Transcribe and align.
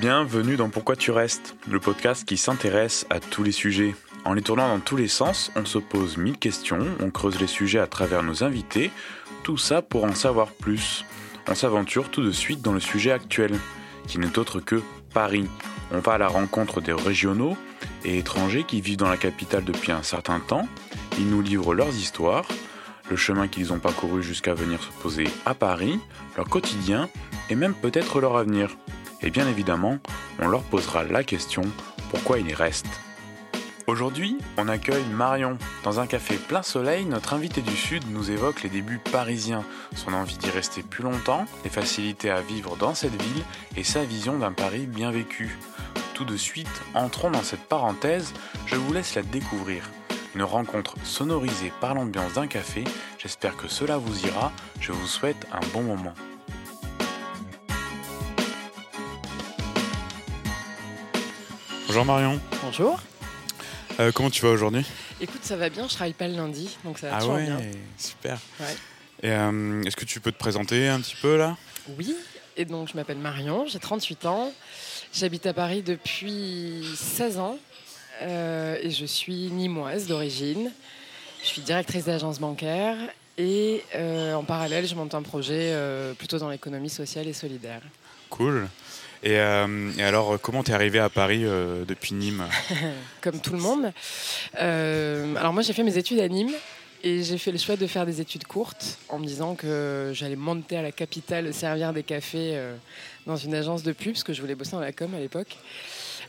Bienvenue 0.00 0.54
dans 0.54 0.68
Pourquoi 0.68 0.94
tu 0.94 1.10
restes, 1.10 1.56
le 1.68 1.80
podcast 1.80 2.24
qui 2.24 2.36
s'intéresse 2.36 3.04
à 3.10 3.18
tous 3.18 3.42
les 3.42 3.50
sujets. 3.50 3.96
En 4.24 4.32
les 4.32 4.42
tournant 4.42 4.68
dans 4.68 4.78
tous 4.78 4.94
les 4.94 5.08
sens, 5.08 5.50
on 5.56 5.64
se 5.64 5.78
pose 5.78 6.18
mille 6.18 6.38
questions, 6.38 6.86
on 7.00 7.10
creuse 7.10 7.40
les 7.40 7.48
sujets 7.48 7.80
à 7.80 7.88
travers 7.88 8.22
nos 8.22 8.44
invités, 8.44 8.92
tout 9.42 9.56
ça 9.56 9.82
pour 9.82 10.04
en 10.04 10.14
savoir 10.14 10.52
plus. 10.52 11.04
On 11.48 11.56
s'aventure 11.56 12.12
tout 12.12 12.22
de 12.22 12.30
suite 12.30 12.62
dans 12.62 12.72
le 12.72 12.78
sujet 12.78 13.10
actuel, 13.10 13.58
qui 14.06 14.20
n'est 14.20 14.38
autre 14.38 14.60
que 14.60 14.82
Paris. 15.12 15.48
On 15.90 15.98
va 15.98 16.12
à 16.12 16.18
la 16.18 16.28
rencontre 16.28 16.80
des 16.80 16.92
régionaux 16.92 17.56
et 18.04 18.18
étrangers 18.18 18.62
qui 18.62 18.80
vivent 18.80 18.98
dans 18.98 19.10
la 19.10 19.16
capitale 19.16 19.64
depuis 19.64 19.90
un 19.90 20.04
certain 20.04 20.38
temps. 20.38 20.68
Ils 21.18 21.28
nous 21.28 21.42
livrent 21.42 21.74
leurs 21.74 21.96
histoires, 21.96 22.46
le 23.10 23.16
chemin 23.16 23.48
qu'ils 23.48 23.72
ont 23.72 23.80
parcouru 23.80 24.22
jusqu'à 24.22 24.54
venir 24.54 24.80
se 24.80 24.92
poser 25.02 25.24
à 25.44 25.54
Paris, 25.54 25.98
leur 26.36 26.48
quotidien 26.48 27.08
et 27.50 27.56
même 27.56 27.74
peut-être 27.74 28.20
leur 28.20 28.36
avenir. 28.36 28.76
Et 29.20 29.30
bien 29.30 29.48
évidemment, 29.48 29.98
on 30.38 30.48
leur 30.48 30.62
posera 30.62 31.04
la 31.04 31.24
question 31.24 31.62
pourquoi 32.10 32.38
ils 32.38 32.48
y 32.48 32.54
restent. 32.54 32.86
Aujourd'hui, 33.88 34.36
on 34.58 34.68
accueille 34.68 35.06
Marion. 35.14 35.56
Dans 35.82 35.98
un 35.98 36.06
café 36.06 36.36
plein 36.36 36.62
soleil, 36.62 37.06
notre 37.06 37.32
invité 37.32 37.62
du 37.62 37.74
Sud 37.74 38.04
nous 38.10 38.30
évoque 38.30 38.62
les 38.62 38.68
débuts 38.68 39.00
parisiens, 39.10 39.64
son 39.96 40.12
envie 40.12 40.36
d'y 40.36 40.50
rester 40.50 40.82
plus 40.82 41.02
longtemps, 41.02 41.46
les 41.64 41.70
facilités 41.70 42.30
à 42.30 42.42
vivre 42.42 42.76
dans 42.76 42.94
cette 42.94 43.20
ville 43.20 43.44
et 43.76 43.84
sa 43.84 44.04
vision 44.04 44.38
d'un 44.38 44.52
Paris 44.52 44.84
bien 44.84 45.10
vécu. 45.10 45.56
Tout 46.12 46.26
de 46.26 46.36
suite, 46.36 46.68
entrons 46.92 47.30
dans 47.30 47.42
cette 47.42 47.64
parenthèse, 47.64 48.34
je 48.66 48.76
vous 48.76 48.92
laisse 48.92 49.14
la 49.14 49.22
découvrir. 49.22 49.90
Une 50.34 50.42
rencontre 50.42 50.94
sonorisée 51.02 51.72
par 51.80 51.94
l'ambiance 51.94 52.34
d'un 52.34 52.46
café, 52.46 52.84
j'espère 53.18 53.56
que 53.56 53.68
cela 53.68 53.96
vous 53.96 54.26
ira, 54.26 54.52
je 54.80 54.92
vous 54.92 55.06
souhaite 55.06 55.46
un 55.50 55.66
bon 55.72 55.82
moment. 55.82 56.12
Bonjour 61.88 62.04
Marion. 62.04 62.40
Bonjour. 62.62 63.00
Euh, 63.98 64.12
comment 64.12 64.30
tu 64.30 64.42
vas 64.42 64.50
aujourd'hui? 64.50 64.84
Écoute, 65.20 65.42
ça 65.42 65.56
va 65.56 65.68
bien, 65.68 65.88
je 65.88 65.94
travaille 65.94 66.12
pas 66.12 66.28
le 66.28 66.34
lundi, 66.36 66.76
donc 66.84 66.98
ça 66.98 67.08
va 67.10 67.16
Ah 67.16 67.20
toujours 67.20 67.34
ouais, 67.36 67.46
bien. 67.46 67.60
super. 67.96 68.38
Ouais. 68.60 68.66
Et 69.22 69.30
euh, 69.32 69.82
est-ce 69.82 69.96
que 69.96 70.04
tu 70.04 70.20
peux 70.20 70.30
te 70.30 70.38
présenter 70.38 70.86
un 70.88 71.00
petit 71.00 71.16
peu 71.20 71.36
là? 71.36 71.56
Oui, 71.98 72.14
et 72.56 72.64
donc 72.64 72.88
je 72.90 72.94
m'appelle 72.96 73.18
Marion, 73.18 73.66
j'ai 73.66 73.78
38 73.80 74.26
ans, 74.26 74.52
j'habite 75.12 75.46
à 75.46 75.52
Paris 75.54 75.82
depuis 75.82 76.84
16 76.94 77.38
ans 77.38 77.58
euh, 78.22 78.76
et 78.82 78.90
je 78.90 79.06
suis 79.06 79.50
nimoise 79.50 80.06
d'origine. 80.06 80.70
Je 81.42 81.46
suis 81.48 81.62
directrice 81.62 82.04
d'agence 82.04 82.38
bancaire 82.38 82.96
et 83.38 83.82
en 84.34 84.42
parallèle, 84.44 84.86
je 84.86 84.94
monte 84.94 85.14
un 85.14 85.22
projet 85.22 85.72
plutôt 86.18 86.38
dans 86.38 86.50
l'économie 86.50 86.90
sociale 86.90 87.28
et 87.28 87.32
solidaire. 87.32 87.80
Cool. 88.28 88.68
Et, 89.22 89.38
euh, 89.38 89.90
et 89.98 90.02
alors, 90.02 90.40
comment 90.40 90.62
t'es 90.62 90.72
arrivé 90.72 90.98
à 90.98 91.08
Paris 91.08 91.42
euh, 91.44 91.84
depuis 91.84 92.14
Nîmes 92.14 92.44
comme 93.20 93.40
tout 93.40 93.52
le 93.52 93.58
monde. 93.58 93.92
Euh, 94.60 95.34
alors 95.36 95.52
moi 95.52 95.62
j'ai 95.62 95.72
fait 95.72 95.82
mes 95.82 95.98
études 95.98 96.20
à 96.20 96.28
Nîmes 96.28 96.54
et 97.02 97.22
j'ai 97.22 97.38
fait 97.38 97.52
le 97.52 97.58
choix 97.58 97.76
de 97.76 97.86
faire 97.86 98.06
des 98.06 98.20
études 98.20 98.46
courtes 98.46 98.98
en 99.08 99.18
me 99.18 99.26
disant 99.26 99.54
que 99.54 100.12
j'allais 100.14 100.36
monter 100.36 100.76
à 100.76 100.82
la 100.82 100.92
capitale 100.92 101.52
servir 101.54 101.92
des 101.92 102.02
cafés 102.02 102.52
euh, 102.54 102.74
dans 103.26 103.36
une 103.36 103.54
agence 103.54 103.82
de 103.82 103.92
pub 103.92 104.12
parce 104.12 104.24
que 104.24 104.32
je 104.32 104.40
voulais 104.40 104.54
bosser 104.54 104.72
dans 104.72 104.80
la 104.80 104.92
com 104.92 105.12
à 105.14 105.20
l'époque. 105.20 105.56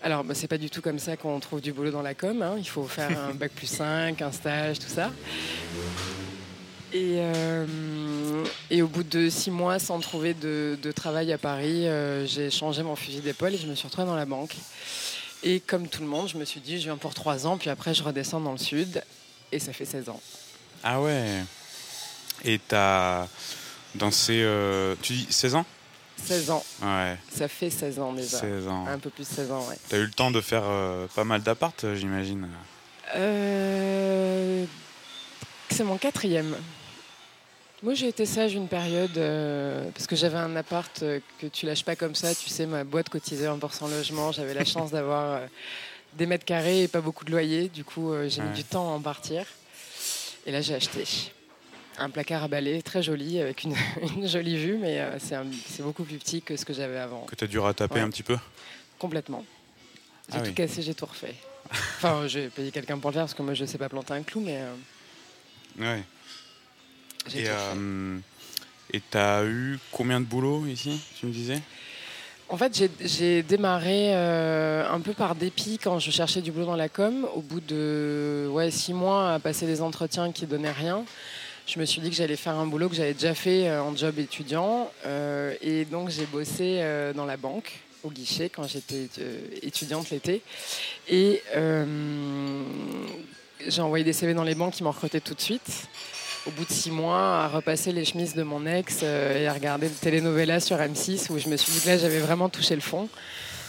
Alors 0.04 0.24
bah, 0.24 0.34
c'est 0.34 0.48
pas 0.48 0.58
du 0.58 0.70
tout 0.70 0.82
comme 0.82 1.00
ça 1.00 1.18
qu'on 1.18 1.40
trouve 1.40 1.62
du 1.62 1.74
boulot 1.74 1.92
dans 1.92 2.02
la 2.02 2.14
com, 2.14 2.42
hein. 2.42 2.56
il 2.58 2.68
faut 2.68 2.86
faire 2.86 3.10
un 3.20 3.34
bac 3.34 3.52
plus 3.52 3.68
5, 3.68 4.22
un 4.22 4.32
stage, 4.32 4.80
tout 4.80 4.88
ça. 4.88 5.12
Et, 6.92 7.18
euh, 7.20 7.66
et 8.72 8.82
au 8.82 8.88
bout 8.88 9.04
de 9.04 9.30
six 9.30 9.52
mois 9.52 9.78
sans 9.80 10.00
trouver 10.00 10.34
de, 10.34 10.78
de 10.82 10.92
travail 10.92 11.32
à 11.32 11.38
Paris, 11.38 11.88
euh, 11.88 12.26
j'ai 12.26 12.50
changé 12.50 12.82
mon 12.82 12.96
fusil 12.96 13.20
d'épaule 13.22 13.54
et 13.54 13.58
je 13.58 13.68
me 13.68 13.76
suis 13.76 13.88
retrouvée 13.88 14.08
dans 14.08 14.16
la 14.16 14.26
banque. 14.26 14.56
Et 15.44 15.60
comme 15.60 15.88
tout 15.88 16.02
le 16.02 16.08
monde, 16.08 16.28
je 16.28 16.38
me 16.38 16.46
suis 16.46 16.60
dit, 16.60 16.80
je 16.80 16.86
viens 16.86 16.98
pour 16.98 17.14
trois 17.14 17.46
ans, 17.48 17.58
puis 17.58 17.70
après, 17.70 17.94
je 17.94 18.04
redescends 18.04 18.42
dans 18.42 18.52
le 18.52 18.58
sud. 18.58 19.04
Et 19.52 19.60
ça 19.60 19.72
fait 19.72 19.86
16 19.86 20.10
ans. 20.10 20.20
Ah 20.84 21.00
ouais. 21.02 21.44
Et 22.44 22.60
t'as 22.60 23.28
dansé, 23.96 24.42
euh, 24.44 24.96
tu 25.02 25.14
dis 25.14 25.28
16 25.30 25.56
ans? 25.56 25.66
16 26.26 26.50
ans. 26.52 26.64
Ouais, 26.82 27.18
Ça 27.34 27.48
fait 27.48 27.70
16 27.70 28.00
ans 28.00 28.14
déjà. 28.14 28.40
16 28.40 28.68
ans. 28.68 28.86
Un 28.88 29.00
peu 29.00 29.10
plus 29.10 29.24
de 29.30 29.34
16 29.34 29.52
ans, 29.52 29.66
ouais. 29.70 29.78
T'as 29.88 29.98
eu 29.98 30.04
le 30.06 30.12
temps 30.12 30.32
de 30.32 30.42
faire 30.42 30.64
euh, 30.66 31.08
pas 31.16 31.24
mal 31.24 31.42
d'appart, 31.42 31.86
j'imagine. 31.96 32.48
Euh, 33.16 34.66
C'est 35.70 35.84
mon 35.84 35.98
quatrième. 35.98 36.56
Moi, 37.82 37.94
j'ai 37.94 38.10
été 38.10 38.26
sage 38.26 38.54
une 38.56 38.68
période 38.68 39.18
euh, 39.18 39.90
parce 39.92 40.06
que 40.06 40.16
j'avais 40.18 40.38
un 40.38 40.54
appart 40.58 41.02
euh, 41.02 41.20
que 41.40 41.48
tu 41.48 41.66
lâches 41.66 41.86
pas 41.86 41.96
comme 41.96 42.14
ça. 42.14 42.36
Tu 42.36 42.50
sais, 42.50 42.66
ma 42.66 42.84
boîte 42.84 43.08
cotisait 43.10 43.48
1% 43.48 43.90
logement. 43.90 44.34
J'avais 44.34 44.54
la 44.54 44.66
chance 44.66 44.92
d'avoir 44.92 45.36
euh, 45.38 45.48
des 46.14 46.26
mètres 46.26 46.44
carrés 46.44 46.84
et 46.84 46.88
pas 46.90 47.00
beaucoup 47.00 47.24
de 47.24 47.32
loyer. 47.32 47.70
Du 47.70 47.86
coup, 47.86 48.12
j'ai 48.28 48.42
Ouais. 48.42 48.48
mis 48.50 48.54
du 48.56 48.64
temps 48.66 48.90
à 48.92 48.96
en 48.98 49.00
partir. 49.02 49.46
Et 50.46 50.52
là, 50.52 50.60
j'ai 50.60 50.76
acheté 50.76 51.06
un 51.98 52.10
placard 52.10 52.44
à 52.44 52.48
balai 52.50 52.82
très 52.82 53.02
joli 53.02 53.40
avec 53.40 53.64
une, 53.64 53.76
une 54.18 54.28
jolie 54.28 54.58
vue, 54.58 54.78
mais 54.78 55.02
c'est 55.20 55.84
beaucoup 55.84 56.04
plus 56.04 56.18
petit 56.18 56.42
que 56.42 56.58
ce 56.58 56.66
que 56.66 56.74
j'avais 56.74 56.98
avant. 57.00 57.22
Que 57.28 57.36
t'as 57.36 57.48
dû 57.48 57.60
rattraper 57.60 57.96
Ouais. 57.96 58.02
un 58.02 58.10
petit 58.10 58.24
peu? 58.24 58.38
Complètement. 58.98 59.46
J'ai 60.30 60.36
Ah 60.38 60.42
tout 60.42 60.48
oui. 60.50 60.54
cassé, 60.54 60.82
j'ai 60.82 60.94
tout 60.96 61.06
refait. 61.06 61.36
Enfin, 61.72 62.28
j'ai 62.28 62.50
payé 62.50 62.72
quelqu'un 62.72 62.98
pour 62.98 63.12
le 63.12 63.14
faire 63.14 63.24
parce 63.24 63.34
que 63.34 63.42
moi, 63.42 63.54
je 63.54 63.64
sais 63.64 63.78
pas 63.78 63.88
planter 63.90 64.14
un 64.14 64.24
clou, 64.24 64.42
mais 64.42 64.60
Ouais. 65.80 66.04
Et 67.28 67.44
fait. 67.44 67.50
euh, 67.50 68.18
t'as 69.12 69.46
eu 69.46 69.80
combien 69.92 70.20
de 70.20 70.26
boulots 70.26 70.66
ici, 70.66 71.00
tu 71.20 71.26
me 71.28 71.32
disais? 71.32 71.62
En 72.52 72.58
fait, 72.58 72.90
j'ai- 73.02 73.44
démarré 73.44 74.16
euh, 74.16 74.90
un 74.90 75.00
peu 75.02 75.14
par 75.14 75.36
dépit 75.36 75.78
quand 75.78 76.00
je 76.00 76.10
cherchais 76.10 76.42
du 76.42 76.52
boulot 76.52 76.66
dans 76.66 76.76
la 76.76 76.90
com. 76.90 77.28
Au 77.36 77.42
bout 77.42 77.60
de 77.62 78.48
ouais, 78.52 78.72
six 78.72 78.94
mois 78.94 79.34
à 79.34 79.40
passer 79.40 79.68
des 79.68 79.82
entretiens 79.82 80.32
qui 80.32 80.48
donnaient 80.48 80.72
rien, 80.72 81.06
je 81.68 81.80
me 81.80 81.86
suis 81.86 82.02
dit 82.02 82.10
que 82.10 82.16
j'allais 82.16 82.36
faire 82.36 82.56
un 82.56 82.66
boulot 82.66 82.90
que 82.90 82.96
j'avais 82.96 83.14
déjà 83.14 83.36
fait 83.36 83.70
euh, 83.70 83.84
en 83.84 83.96
job 83.96 84.18
étudiant. 84.18 84.92
Euh, 85.06 85.54
et 85.62 85.86
donc, 85.86 86.10
j'ai 86.10 86.26
bossé 86.26 86.80
euh, 86.82 87.14
dans 87.14 87.26
la 87.26 87.38
banque, 87.38 87.72
au 88.04 88.10
guichet, 88.10 88.50
quand 88.50 88.68
j'étais 88.68 89.08
étudiante 89.62 90.10
l'été. 90.10 90.42
Et 91.08 91.44
j'ai 93.68 93.82
envoyé 93.82 94.04
des 94.04 94.14
CV 94.14 94.34
dans 94.34 94.44
les 94.44 94.56
banques 94.56 94.74
qui 94.74 94.84
m'ont 94.84 94.92
recruté 94.92 95.22
tout 95.22 95.36
de 95.36 95.42
suite. 95.42 95.88
Au 96.48 96.52
bout 96.52 96.64
de 96.64 96.72
six 96.72 96.90
mois, 96.90 97.44
à 97.44 97.48
repasser 97.50 97.92
les 97.92 98.06
chemises 98.06 98.34
de 98.34 98.44
mon 98.44 98.66
ex 98.66 99.02
euh, 99.04 99.38
et 99.38 99.48
à 99.48 99.54
regarder 99.54 99.90
le 99.90 99.94
telenovela 99.94 100.62
sur 100.62 100.78
M6 100.78 101.30
où 101.32 101.38
je 101.38 101.50
me 101.50 101.58
suis 101.58 101.72
dit 101.74 101.82
que 101.82 101.88
là 101.90 101.98
j'avais 101.98 102.20
vraiment 102.20 102.48
touché 102.48 102.76
le 102.76 102.82
fond. 102.82 103.10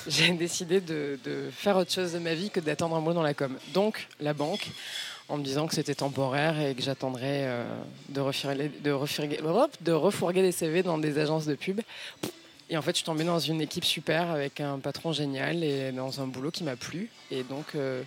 J'ai 0.06 0.30
décidé 0.34 0.80
de, 0.80 1.18
faire 1.50 1.76
autre 1.76 1.92
chose 1.92 2.12
de 2.12 2.20
ma 2.20 2.34
vie 2.34 2.48
que 2.48 2.60
d'attendre 2.60 2.94
un 2.94 3.00
boulot 3.00 3.14
dans 3.14 3.22
la 3.22 3.34
com. 3.34 3.58
Donc 3.74 4.06
la 4.20 4.34
banque, 4.34 4.68
en 5.28 5.36
me 5.36 5.42
disant 5.42 5.66
que 5.66 5.74
c'était 5.74 5.96
temporaire 5.96 6.60
et 6.60 6.76
que 6.76 6.82
j'attendrais 6.82 7.42
euh, 7.46 7.64
de, 8.08 8.20
refourguer, 8.20 8.70
de, 8.80 10.46
des 10.46 10.52
CV 10.52 10.84
dans 10.84 10.98
des 10.98 11.18
agences 11.18 11.46
de 11.46 11.56
pub. 11.56 11.80
Et 12.68 12.76
en 12.76 12.82
fait, 12.82 12.92
je 12.92 12.98
suis 12.98 13.04
tombée 13.04 13.24
dans 13.24 13.40
une 13.40 13.60
équipe 13.60 13.84
super 13.84 14.30
avec 14.30 14.60
un 14.60 14.78
patron 14.78 15.12
génial 15.12 15.64
et 15.64 15.90
dans 15.90 16.20
un 16.20 16.28
boulot 16.28 16.52
qui 16.52 16.62
m'a 16.62 16.76
plu. 16.76 17.10
Et 17.32 17.42
donc, 17.42 17.74
euh, 17.74 18.04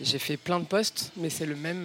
j'ai 0.00 0.20
fait 0.20 0.36
plein 0.36 0.60
de 0.60 0.66
postes, 0.66 1.10
mais 1.16 1.30
c'est 1.30 1.46
le 1.46 1.56
même, 1.56 1.84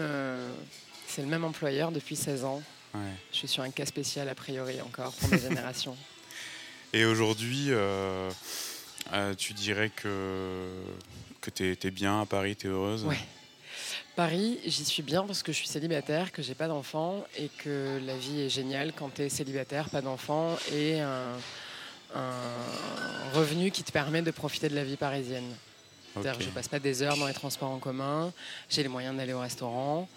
c'est 1.13 1.21
le 1.21 1.27
même 1.27 1.43
employeur 1.43 1.91
depuis 1.91 2.15
16 2.15 2.43
ans. 2.43 2.61
Ouais. 2.95 2.99
Je 3.31 3.37
suis 3.37 3.47
sur 3.47 3.61
un 3.63 3.69
cas 3.69 3.85
spécial 3.85 4.27
a 4.29 4.35
priori 4.35 4.81
encore 4.81 5.13
pour 5.13 5.29
ma 5.29 5.37
génération. 5.49 5.95
Et 6.91 7.05
aujourd'hui, 7.05 7.67
euh, 7.69 8.29
euh, 9.13 9.33
tu 9.35 9.53
dirais 9.53 9.91
que, 9.95 10.67
que 11.41 11.49
t'es 11.51 11.77
es 11.83 11.91
bien 11.91 12.21
à 12.21 12.25
Paris, 12.25 12.55
t'es 12.55 12.67
heureuse? 12.67 13.03
Ouais. 13.05 13.19
Paris, 14.15 14.59
j'y 14.65 14.85
suis 14.85 15.01
bien 15.03 15.23
parce 15.23 15.41
que 15.43 15.51
je 15.51 15.57
suis 15.57 15.67
célibataire, 15.67 16.31
que 16.31 16.41
j'ai 16.41 16.53
pas 16.55 16.67
d'enfants 16.67 17.23
et 17.37 17.49
que 17.59 17.99
la 18.05 18.15
vie 18.15 18.41
est 18.41 18.49
géniale 18.49 18.93
quand 18.95 19.13
tu 19.13 19.21
es 19.23 19.29
célibataire, 19.29 19.89
pas 19.89 20.01
d'enfants 20.01 20.55
et 20.71 20.99
un, 20.99 21.37
un 22.15 23.33
revenu 23.33 23.69
qui 23.71 23.83
te 23.83 23.91
permet 23.91 24.21
de 24.21 24.31
profiter 24.31 24.69
de 24.69 24.75
la 24.75 24.83
vie 24.83 24.97
parisienne. 24.97 25.49
C'est-à-dire 26.13 26.33
Ok. 26.33 26.37
que 26.39 26.43
je 26.45 26.49
passe 26.49 26.67
pas 26.67 26.79
des 26.79 27.01
heures 27.01 27.17
dans 27.17 27.25
les 27.27 27.33
transports 27.33 27.71
en 27.71 27.79
commun, 27.79 28.31
j'ai 28.69 28.83
les 28.83 28.89
moyens 28.89 29.17
d'aller 29.17 29.33
au 29.33 29.39
restaurant, 29.39 30.07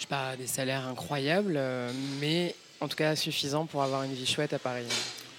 je 0.00 0.06
pas 0.06 0.36
des 0.36 0.46
salaires 0.46 0.86
incroyables, 0.86 1.54
euh, 1.56 1.90
mais 2.20 2.54
en 2.80 2.88
tout 2.88 2.96
cas 2.96 3.16
suffisants 3.16 3.66
pour 3.66 3.82
avoir 3.82 4.02
une 4.02 4.12
vie 4.14 4.26
chouette 4.26 4.52
à 4.52 4.58
Paris. 4.58 4.84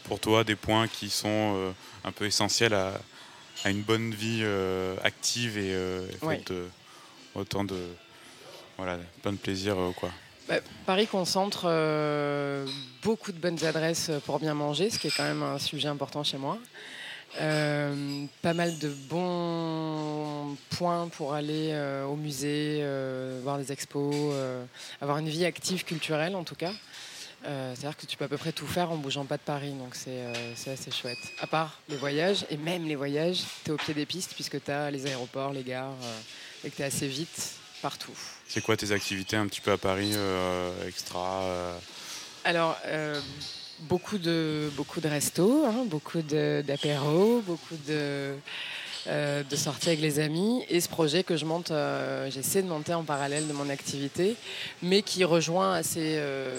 Pour 0.06 0.20
toi, 0.20 0.44
des 0.44 0.56
points 0.56 0.88
qui 0.88 1.10
sont 1.10 1.28
euh, 1.56 1.72
un 2.04 2.12
peu 2.12 2.26
essentiels 2.26 2.74
à, 2.74 2.94
à 3.64 3.70
une 3.70 3.82
bonne 3.82 4.14
vie 4.14 4.42
euh, 4.44 4.96
active 5.04 5.58
et 5.58 5.74
euh, 5.74 6.08
de- 6.48 6.68
autant 7.34 7.64
de 7.64 7.76
voilà, 8.78 8.98
plein 9.22 9.32
de 9.34 9.38
plaisir 9.38 9.78
euh, 9.78 9.92
quoi. 9.92 10.12
Bah, 10.48 10.56
Paris 10.86 11.08
concentre 11.08 11.66
beaucoup 13.02 13.32
de 13.32 13.40
bonnes 13.40 13.64
adresses 13.66 14.12
pour 14.28 14.40
bien 14.40 14.54
manger, 14.54 14.92
ce 14.92 15.00
qui 15.00 15.08
est 15.08 15.16
quand 15.16 15.24
même 15.24 15.42
un 15.42 15.58
sujet 15.58 15.88
important 15.88 16.24
chez 16.24 16.38
moi. 16.38 16.60
Pas 17.38 18.54
mal 18.54 18.78
de 18.78 18.90
bons 19.10 20.05
points 20.70 21.08
pour 21.10 21.34
aller 21.34 21.70
euh, 21.72 22.06
au 22.06 22.16
musée, 22.16 22.80
euh, 22.82 23.40
voir 23.44 23.58
des 23.58 23.72
expos, 23.72 24.14
euh, 24.14 24.64
avoir 25.02 25.18
une 25.18 25.30
vie 25.30 25.46
active 25.46 25.84
culturelle 25.84 26.36
en 26.36 26.44
tout 26.44 26.56
cas. 26.56 26.74
C'est-à-dire 27.44 27.96
que 27.96 28.08
tu 28.08 28.18
peux 28.18 28.26
à 28.26 28.28
peu 28.28 28.38
près 28.38 28.52
tout 28.52 28.66
faire 28.66 28.92
en 28.92 28.98
bougeant 28.98 29.26
pas 29.26 29.38
de 29.38 29.44
Paris, 29.44 29.74
donc 29.74 29.94
c'est 29.94 30.72
assez 30.72 30.90
chouette. 30.90 31.20
À 31.40 31.46
part 31.46 31.80
les 31.90 31.96
voyages, 31.96 32.44
et 32.50 32.58
même 32.58 32.88
les 32.88 32.96
voyages, 32.96 33.44
tu 33.64 33.70
es 33.70 33.72
au 33.72 33.78
pied 33.78 33.94
des 33.94 34.08
pistes 34.08 34.34
puisque 34.34 34.64
tu 34.64 34.72
as 34.72 34.90
les 34.90 35.06
aéroports, 35.06 35.54
les 35.54 35.62
gares, 35.62 35.94
et 36.64 36.72
que 36.72 36.76
tu 36.76 36.82
es 36.82 36.86
assez 36.86 37.08
vite 37.08 37.52
partout. 37.84 38.18
C'est 38.48 38.62
quoi 38.62 38.76
tes 38.76 38.92
activités 38.92 39.38
un 39.38 39.46
petit 39.46 39.62
peu 39.62 39.72
à 39.72 39.78
Paris, 39.78 40.16
extra 40.88 41.44
Alors, 42.46 42.80
beaucoup 43.82 44.18
de, 44.18 44.72
beaucoup 44.76 45.00
de 45.00 45.08
restos, 45.08 45.66
hein, 45.68 45.86
beaucoup 45.86 46.24
d'apéros, 46.24 47.44
beaucoup 47.46 47.78
de, 47.88 48.34
euh, 49.08 49.44
de 49.44 49.56
sorties 49.56 49.90
avec 49.90 50.02
les 50.02 50.20
amis. 50.20 50.64
Et 50.70 50.82
ce 50.82 50.90
projet 50.90 51.24
que 51.24 51.38
je 51.38 51.46
monte, 51.46 51.70
euh, 51.70 52.30
j'essaie 52.32 52.64
de 52.64 52.68
monter 52.68 52.94
en 52.94 53.04
parallèle 53.04 53.48
de 53.48 53.54
mon 53.54 53.70
activité, 53.70 54.36
mais 54.82 55.04
qui 55.04 55.24
rejoint 55.24 55.74
assez, 55.74 56.16
euh, 56.18 56.56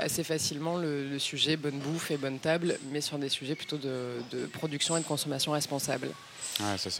assez 0.00 0.24
facilement 0.24 0.78
le, 0.78 1.18
sujet 1.18 1.56
bonne 1.56 1.78
bouffe 1.78 2.10
et 2.10 2.16
bonne 2.16 2.38
table, 2.38 2.78
mais 2.90 3.02
sur 3.02 3.18
des 3.18 3.28
sujets 3.28 3.54
plutôt 3.54 3.76
de, 3.76 4.46
production 4.52 4.96
et 4.96 5.00
de 5.00 5.04
consommation 5.04 5.52
responsable. 5.52 6.08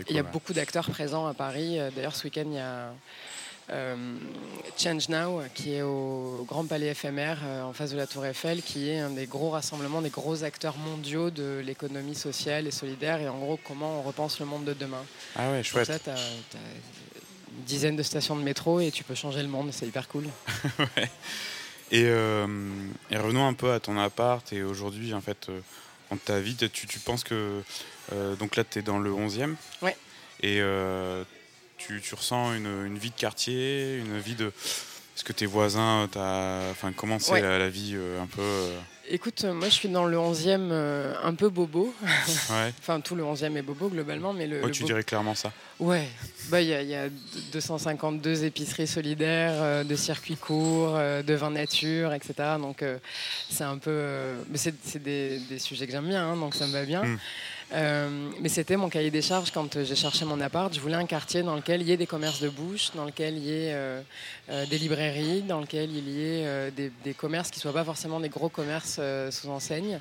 il 0.08 0.16
y 0.16 0.18
a 0.18 0.22
beaucoup 0.22 0.52
d'acteurs 0.52 0.90
présents 0.90 1.26
à 1.26 1.32
Paris. 1.32 1.78
D'ailleurs, 1.96 2.14
ce 2.14 2.24
week-end, 2.24 2.44
il 2.46 2.56
y 2.56 2.58
a 2.58 2.92
Change 4.76 5.08
Now, 5.10 5.42
qui 5.54 5.74
est 5.74 5.82
au 5.82 6.44
Grand 6.48 6.64
Palais 6.64 6.88
éphémère 6.88 7.38
euh, 7.44 7.62
en 7.62 7.72
face 7.74 7.90
de 7.90 7.98
la 7.98 8.06
Tour 8.06 8.24
Eiffel, 8.24 8.62
qui 8.62 8.88
est 8.88 8.98
un 8.98 9.10
des 9.10 9.26
gros 9.26 9.50
rassemblements, 9.50 10.00
des 10.00 10.10
gros 10.10 10.42
acteurs 10.42 10.76
mondiaux 10.78 11.30
de 11.30 11.62
l'économie 11.64 12.14
sociale 12.14 12.66
et 12.66 12.70
solidaire, 12.70 13.20
et 13.20 13.28
en 13.28 13.38
gros, 13.38 13.60
comment 13.62 14.00
on 14.00 14.02
repense 14.02 14.40
le 14.40 14.46
monde 14.46 14.64
de 14.64 14.72
demain. 14.72 15.04
Ah 15.36 15.50
ouais, 15.50 15.62
chouette. 15.62 15.86
ça, 15.86 15.98
tu 15.98 16.08
as, 16.08 16.14
une 16.14 17.64
dizaine 17.64 17.96
de 17.96 18.02
stations 18.02 18.36
de 18.36 18.42
métro 18.42 18.80
et 18.80 18.90
tu 18.90 19.04
peux 19.04 19.14
changer 19.14 19.42
le 19.42 19.48
monde, 19.48 19.70
c'est 19.72 19.86
hyper 19.86 20.08
cool. 20.08 20.24
Euh, 21.92 22.46
et, 23.10 23.16
revenons 23.16 23.48
un 23.48 23.52
peu 23.52 23.72
à 23.72 23.80
ton 23.80 23.98
appart 23.98 24.52
et 24.52 24.62
aujourd'hui, 24.62 25.12
en 25.12 25.20
fait, 25.20 25.48
en 26.10 26.16
ta 26.16 26.38
vie, 26.38 26.54
tu, 26.54 26.86
tu 26.86 27.00
penses 27.00 27.24
que. 27.24 27.64
donc 28.38 28.54
là, 28.54 28.62
tu 28.62 28.78
es 28.78 28.82
dans 28.82 29.00
le 29.00 29.10
11e. 29.10 29.56
Ouais. 29.82 29.96
Et 30.40 30.60
tu, 31.80 32.14
ressens 32.14 32.54
une, 32.54 32.98
vie 32.98 33.10
de 33.10 33.14
quartier, 33.14 33.98
une 33.98 34.18
vie 34.18 34.34
de. 34.34 34.52
Est-ce 35.16 35.24
que 35.24 35.32
tes 35.32 35.46
voisins, 35.46 36.08
as... 36.16 36.68
Enfin, 36.70 36.92
comment 36.96 37.18
c'est 37.18 37.40
la, 37.42 37.68
vie 37.68 37.92
euh, 37.94 38.22
un 38.22 38.26
peu 38.26 38.40
euh? 38.40 38.78
Écoute, 39.12 39.44
moi 39.44 39.68
je 39.68 39.74
suis 39.74 39.88
dans 39.88 40.06
le 40.06 40.16
11e 40.16 40.68
euh, 40.70 41.14
un 41.24 41.34
peu 41.34 41.48
bobo. 41.48 41.92
enfin, 42.78 43.00
tout 43.00 43.16
le 43.16 43.24
11e 43.24 43.56
est 43.56 43.62
bobo 43.62 43.88
globalement, 43.88 44.32
mais 44.32 44.46
le. 44.46 44.70
tu 44.70 44.84
dirais 44.84 45.02
clairement 45.02 45.34
ça. 45.34 45.52
Ouais, 45.80 46.06
bah, 46.48 46.60
il 46.60 46.68
y, 46.68 46.86
y, 46.86 46.94
a 46.94 47.08
252 47.52 48.44
épiceries 48.44 48.86
solidaires, 48.86 49.84
de 49.84 49.96
circuits 49.96 50.36
courts, 50.36 50.96
de 50.96 51.34
vin 51.34 51.50
nature, 51.50 52.12
etc. 52.12 52.34
Donc 52.60 52.84
c'est 53.50 53.64
un 53.64 53.78
peu. 53.78 54.36
c'est 54.54 55.02
des, 55.02 55.40
des, 55.40 55.58
sujets 55.58 55.86
que 55.86 55.92
j'aime 55.92 56.08
bien, 56.08 56.24
hein, 56.24 56.36
donc 56.36 56.54
ça 56.54 56.66
me 56.66 56.72
va 56.72 56.84
bien. 56.84 57.02
Hmm. 57.02 57.18
Euh, 57.72 58.30
mais 58.40 58.48
c'était 58.48 58.76
mon 58.76 58.88
cahier 58.88 59.10
des 59.10 59.22
charges 59.22 59.52
quand 59.52 59.82
j'ai 59.84 59.94
cherché 59.94 60.24
mon 60.24 60.40
appart. 60.40 60.74
Je 60.74 60.80
voulais 60.80 60.96
un 60.96 61.06
quartier 61.06 61.42
dans 61.42 61.54
lequel 61.54 61.82
il 61.82 61.88
y 61.88 61.92
ait 61.92 61.96
des 61.96 62.06
commerces 62.06 62.40
de 62.40 62.48
bouche, 62.48 62.90
dans 62.94 63.04
lequel 63.04 63.36
il 63.36 63.44
y 63.44 63.50
ait 63.50 63.72
euh, 63.72 64.00
euh, 64.50 64.66
des 64.66 64.78
librairies, 64.78 65.42
dans 65.42 65.60
lequel 65.60 65.90
il 65.94 66.08
y 66.08 66.22
ait 66.22 66.70
des, 66.72 67.14
commerces 67.14 67.50
qui 67.50 67.58
ne 67.58 67.62
soient 67.62 67.72
pas 67.72 67.84
forcément 67.84 68.18
des 68.18 68.28
gros 68.28 68.48
commerces 68.48 69.00
sous 69.30 69.48
enseigne. 69.48 70.00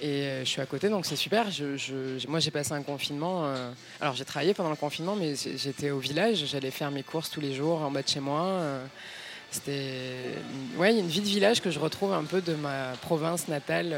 Et 0.00 0.40
je 0.40 0.48
suis 0.48 0.60
à 0.60 0.66
côté, 0.66 0.88
donc 0.88 1.04
c'est 1.06 1.16
super. 1.16 1.46
Moi, 2.28 2.40
j'ai 2.40 2.50
passé 2.50 2.72
un 2.72 2.82
confinement. 2.82 3.44
alors, 4.00 4.14
j'ai 4.14 4.24
travaillé 4.24 4.54
pendant 4.54 4.70
le 4.70 4.76
confinement, 4.76 5.16
mais 5.16 5.34
j'étais 5.34 5.90
au 5.90 5.98
village. 5.98 6.44
J'allais 6.46 6.70
faire 6.70 6.90
mes 6.90 7.02
courses 7.02 7.30
tous 7.30 7.40
les 7.40 7.54
jours 7.54 7.82
en 7.82 7.90
bas 7.90 8.02
de 8.02 8.08
chez 8.08 8.20
moi. 8.20 8.60
C'était 9.50 10.36
ouais, 10.76 10.96
une 10.96 11.08
vie 11.08 11.20
de 11.20 11.26
village 11.26 11.60
que 11.60 11.70
je 11.70 11.78
retrouve 11.78 12.12
un 12.12 12.24
peu 12.24 12.40
de 12.40 12.54
ma 12.54 12.92
province 13.02 13.48
natale, 13.48 13.96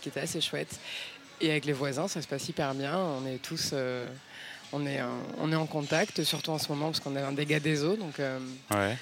qui 0.00 0.08
était 0.08 0.20
assez 0.20 0.40
chouette. 0.40 0.78
Et 1.40 1.50
avec 1.50 1.64
les 1.64 1.72
voisins, 1.72 2.08
ça 2.08 2.20
se 2.20 2.26
passe 2.26 2.48
hyper 2.48 2.74
bien. 2.74 2.96
On 2.96 3.26
est 3.26 3.38
tous, 3.38 3.70
euh, 3.72 4.06
on 4.72 4.86
est, 4.86 5.00
on 5.38 5.52
est 5.52 5.56
en 5.56 5.66
contact, 5.66 6.24
surtout 6.24 6.50
en 6.50 6.58
ce 6.58 6.68
moment 6.68 6.86
parce 6.86 7.00
qu'on 7.00 7.14
a 7.16 7.24
un 7.24 7.32
dégât 7.32 7.60
des 7.60 7.84
eaux, 7.84 7.96
donc 7.96 8.18
euh, 8.18 8.38
ouais. 8.72 8.96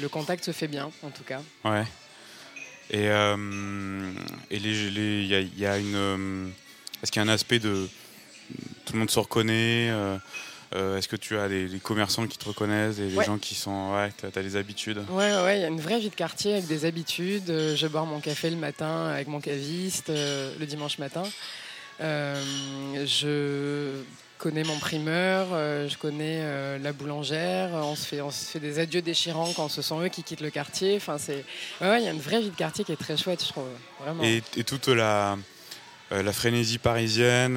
le, 0.00 0.08
contact 0.08 0.44
se 0.44 0.52
fait 0.52 0.68
bien, 0.68 0.90
en 1.02 1.10
tout 1.10 1.24
cas. 1.24 1.40
Ouais. 1.64 1.84
Et 2.90 3.08
euh, 3.08 4.12
et 4.50 4.56
il 4.56 4.66
y, 4.66 5.60
y, 5.60 5.66
a 5.66 5.78
une, 5.78 6.52
est-ce 7.02 7.10
qu'il 7.10 7.20
y 7.20 7.24
a 7.24 7.28
un 7.28 7.34
aspect 7.34 7.58
de 7.58 7.88
tout 8.84 8.92
le 8.92 8.98
monde 9.00 9.10
se 9.10 9.18
reconnaît 9.18 9.90
euh, 10.74 10.98
est-ce 10.98 11.06
que 11.06 11.16
tu 11.16 11.38
as 11.38 11.48
des, 11.48 11.68
commerçants 11.82 12.26
qui 12.26 12.36
te 12.36 12.46
reconnaissent, 12.46 12.96
des, 12.96 13.10
gens 13.10 13.38
qui 13.38 13.54
sont. 13.54 13.92
Ouais, 13.94 14.10
tu 14.18 14.26
as, 14.26 14.42
des 14.42 14.56
habitudes? 14.56 15.04
Ouais, 15.08 15.32
ouais, 15.42 15.58
il 15.58 15.62
y 15.62 15.64
a 15.64 15.68
une 15.68 15.80
vraie 15.80 16.00
vie 16.00 16.10
de 16.10 16.14
quartier 16.14 16.54
avec 16.54 16.66
des 16.66 16.84
habitudes. 16.84 17.48
Euh, 17.48 17.76
je 17.76 17.86
bois 17.86 18.04
mon 18.04 18.18
café 18.18 18.50
le 18.50 18.56
matin 18.56 19.06
avec 19.06 19.28
mon 19.28 19.40
caviste, 19.40 20.10
euh, 20.10 20.52
le 20.58 20.66
dimanche 20.66 20.98
matin. 20.98 21.22
je 22.00 24.02
connais 24.38 24.64
mon 24.64 24.78
primeur, 24.78 25.46
je 25.88 25.96
connais 25.96 26.78
la 26.80 26.92
boulangère. 26.92 27.70
On 27.74 27.94
se, 27.94 28.04
fait, 28.04 28.20
on 28.20 28.32
se 28.32 28.44
fait 28.44 28.60
des 28.60 28.80
adieux 28.80 29.00
déchirants 29.00 29.52
quand 29.54 29.68
ce 29.68 29.80
sont 29.80 30.02
eux 30.02 30.08
qui 30.08 30.24
quittent 30.24 30.40
le 30.40 30.50
quartier. 30.50 30.96
Enfin, 30.96 31.18
c'est. 31.18 31.44
Ouais, 31.80 32.00
il 32.00 32.04
y 32.04 32.08
a 32.08 32.10
une 32.10 32.20
vraie 32.20 32.40
vie 32.40 32.50
de 32.50 32.56
quartier 32.56 32.84
qui 32.84 32.90
est 32.90 32.96
très 32.96 33.16
chouette, 33.16 33.44
je 33.44 33.50
trouve. 33.50 33.68
Vraiment. 34.00 34.24
Et, 34.24 34.42
et 34.56 34.64
toute 34.64 34.88
la, 34.88 35.38
la 36.10 36.32
frénésie 36.32 36.78
parisienne 36.78 37.56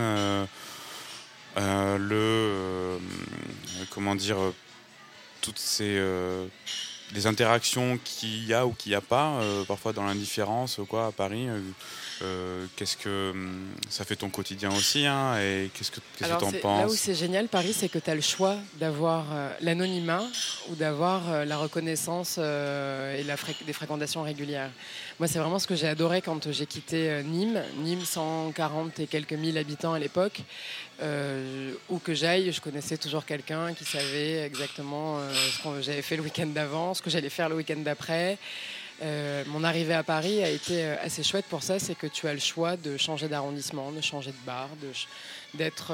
le 1.57 2.13
euh, 2.13 2.97
comment 3.89 4.15
dire 4.15 4.37
toutes 5.41 5.59
ces 5.59 5.99
interactions 7.25 7.97
qu'il 8.03 8.45
y 8.45 8.53
a 8.53 8.65
ou 8.65 8.73
qu'il 8.73 8.91
n'y 8.91 8.95
a 8.95 9.01
pas, 9.01 9.39
parfois 9.67 9.93
dans 9.93 10.03
l'indifférence 10.03 10.79
quoi, 10.89 11.07
à 11.07 11.11
Paris. 11.11 11.47
Qu'est-ce 12.75 12.97
que 12.97 13.31
hum, 13.31 13.67
ça 13.89 14.05
fait 14.05 14.15
ton 14.15 14.29
quotidien 14.29 14.71
aussi 14.71 15.05
hein, 15.05 15.37
et 15.39 15.69
qu'est-ce 15.73 15.91
que 15.91 15.99
tu 16.17 16.25
en 16.25 16.51
penses 16.51 16.81
Là 16.81 16.87
où 16.87 16.95
c'est 16.95 17.15
génial, 17.15 17.47
Paris, 17.47 17.73
c'est 17.73 17.89
que 17.89 17.99
tu 17.99 18.09
as 18.09 18.15
le 18.15 18.21
choix 18.21 18.55
d'avoir 18.79 19.25
l'anonymat 19.61 20.23
ou 20.69 20.75
d'avoir 20.75 21.45
la 21.45 21.57
reconnaissance 21.57 22.37
et 22.37 23.23
la 23.23 23.35
des 23.65 23.73
fréquentations 23.73 24.23
régulières. 24.23 24.71
Moi, 25.19 25.27
c'est 25.27 25.39
vraiment 25.39 25.59
ce 25.59 25.67
que 25.67 25.75
j'ai 25.75 25.87
adoré 25.87 26.21
quand 26.21 26.51
j'ai 26.51 26.65
quitté 26.65 27.23
Nîmes. 27.23 27.61
Nîmes, 27.79 28.05
140 28.05 28.99
et 28.99 29.07
quelques 29.07 29.33
mille 29.33 29.57
habitants 29.57 29.93
à 29.93 29.99
l'époque. 29.99 30.41
Euh, 30.99 31.73
où 31.89 31.99
que 31.99 32.15
j'aille, 32.15 32.51
je 32.51 32.59
connaissais 32.59 32.97
toujours 32.97 33.23
quelqu'un 33.23 33.73
qui 33.75 33.85
savait 33.85 34.39
exactement 34.43 35.19
euh, 35.19 35.31
ce 35.31 35.61
que 35.61 35.81
j'avais 35.81 36.01
fait 36.01 36.15
le 36.15 36.23
week-end 36.23 36.47
d'avant, 36.47 36.95
ce 36.95 37.03
que 37.03 37.11
j'allais 37.11 37.29
faire 37.29 37.49
le 37.49 37.55
week-end 37.55 37.77
d'après. 37.77 38.39
Euh, 39.03 39.43
mon 39.47 39.63
arrivée 39.63 39.93
à 39.93 40.03
Paris 40.03 40.43
a 40.43 40.49
été 40.49 40.83
assez 40.83 41.23
chouette 41.23 41.45
pour 41.45 41.61
ça, 41.61 41.77
c'est 41.79 41.95
que 41.95 42.07
tu 42.07 42.27
as 42.27 42.33
le 42.33 42.39
choix 42.39 42.77
de 42.77 42.97
changer 42.97 43.27
d'arrondissement, 43.27 43.91
de 43.91 44.01
changer 44.01 44.31
de 44.31 44.45
bar, 44.45 44.69
d'être 45.53 45.93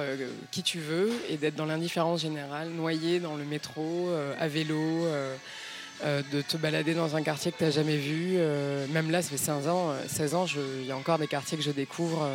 qui 0.51 0.63
tu 0.63 0.79
veux 0.79 1.11
et 1.29 1.37
d'être 1.37 1.55
dans 1.55 1.65
l'indifférence 1.65 2.21
générale, 2.21 2.69
noyé 2.69 3.19
dans 3.19 3.35
le 3.35 3.43
métro, 3.43 4.09
à 4.39 4.47
vélo, 4.47 5.05
de 6.01 6.41
te 6.41 6.55
balader 6.55 6.93
dans 6.93 7.17
un 7.17 7.23
quartier 7.23 7.51
que 7.51 7.57
tu 7.57 7.65
n'as 7.65 7.71
jamais 7.71 7.97
vu. 7.97 8.37
même 8.93 9.11
là, 9.11 9.21
ça 9.21 9.35
fait 9.35 9.45
15 9.45 9.67
ans, 9.67 9.93
16 10.07 10.35
ans, 10.35 10.45
il 10.79 10.85
y 10.87 10.91
a 10.91 10.95
encore 10.95 11.19
des 11.19 11.27
quartiers 11.27 11.57
que 11.57 11.63
je 11.63 11.71
découvre 11.71 12.25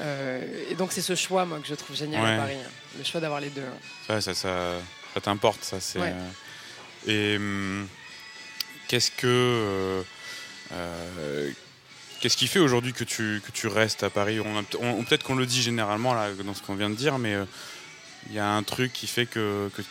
euh, 0.00 0.70
et 0.70 0.74
donc 0.74 0.92
c'est 0.92 1.02
ce 1.02 1.14
choix 1.14 1.44
moi 1.44 1.58
que 1.58 1.66
je 1.66 1.74
trouve 1.74 1.96
génial 1.96 2.24
à 2.24 2.38
Paris, 2.38 2.54
hein. 2.54 2.70
le 2.96 3.04
choix 3.04 3.20
d'avoir 3.20 3.40
les 3.40 3.50
deux. 3.50 3.62
Hein. 3.62 4.20
ça, 4.20 4.34
ça, 4.34 4.34
ça, 4.34 5.20
t'importe, 5.20 5.64
ça 5.64 5.80
c'est. 5.80 5.98
Euh, 6.00 6.12
et 7.06 7.36
hum, 7.36 7.88
qu'est-ce 8.88 9.10
que 9.10 10.02
euh, 10.72 11.50
Qu'est-ce 12.20 12.36
qui 12.36 12.48
fait 12.48 12.58
aujourd'hui 12.58 12.92
que 12.92 13.04
tu, 13.04 13.40
que 13.46 13.52
tu 13.52 13.68
restes 13.68 14.02
à 14.02 14.10
Paris 14.10 14.40
on, 14.40 15.04
Peut-être 15.04 15.22
qu'on 15.22 15.36
le 15.36 15.46
dit 15.46 15.62
généralement 15.62 16.14
là, 16.14 16.32
dans 16.44 16.52
ce 16.52 16.62
qu'on 16.62 16.74
vient 16.74 16.90
de 16.90 16.96
dire, 16.96 17.16
mais 17.18 17.36
il 18.28 18.34
y 18.34 18.40
a 18.40 18.48
un 18.48 18.64
truc 18.64 18.92
qui 18.92 19.06
fait 19.06 19.26
que, 19.26 19.70
que 19.76 19.82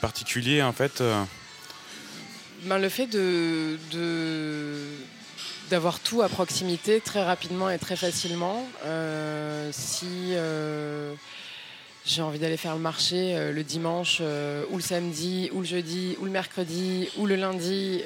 particulier 0.00 0.62
en 0.62 0.72
fait. 0.72 1.02
Ben, 2.64 2.78
le 2.78 2.88
fait 2.88 3.06
de, 3.06 3.78
d'avoir 5.70 6.00
tout 6.00 6.22
à 6.22 6.28
proximité 6.28 7.00
très 7.00 7.22
rapidement 7.22 7.70
et 7.70 7.78
très 7.78 7.96
facilement. 7.96 8.66
Euh, 8.84 9.70
si 9.72 10.32
euh, 10.32 11.14
j'ai 12.08 12.22
envie 12.22 12.38
d'aller 12.38 12.56
faire 12.56 12.74
le 12.74 12.80
marché 12.80 13.36
euh, 13.36 13.52
le 13.52 13.62
dimanche 13.62 14.20
ou 14.70 14.76
le 14.76 14.82
samedi 14.82 15.50
ou 15.52 15.60
le 15.60 15.66
jeudi 15.66 16.16
ou 16.20 16.24
le 16.24 16.30
mercredi 16.30 17.08
ou 17.16 17.26
le 17.26 17.36
lundi, 17.36 18.02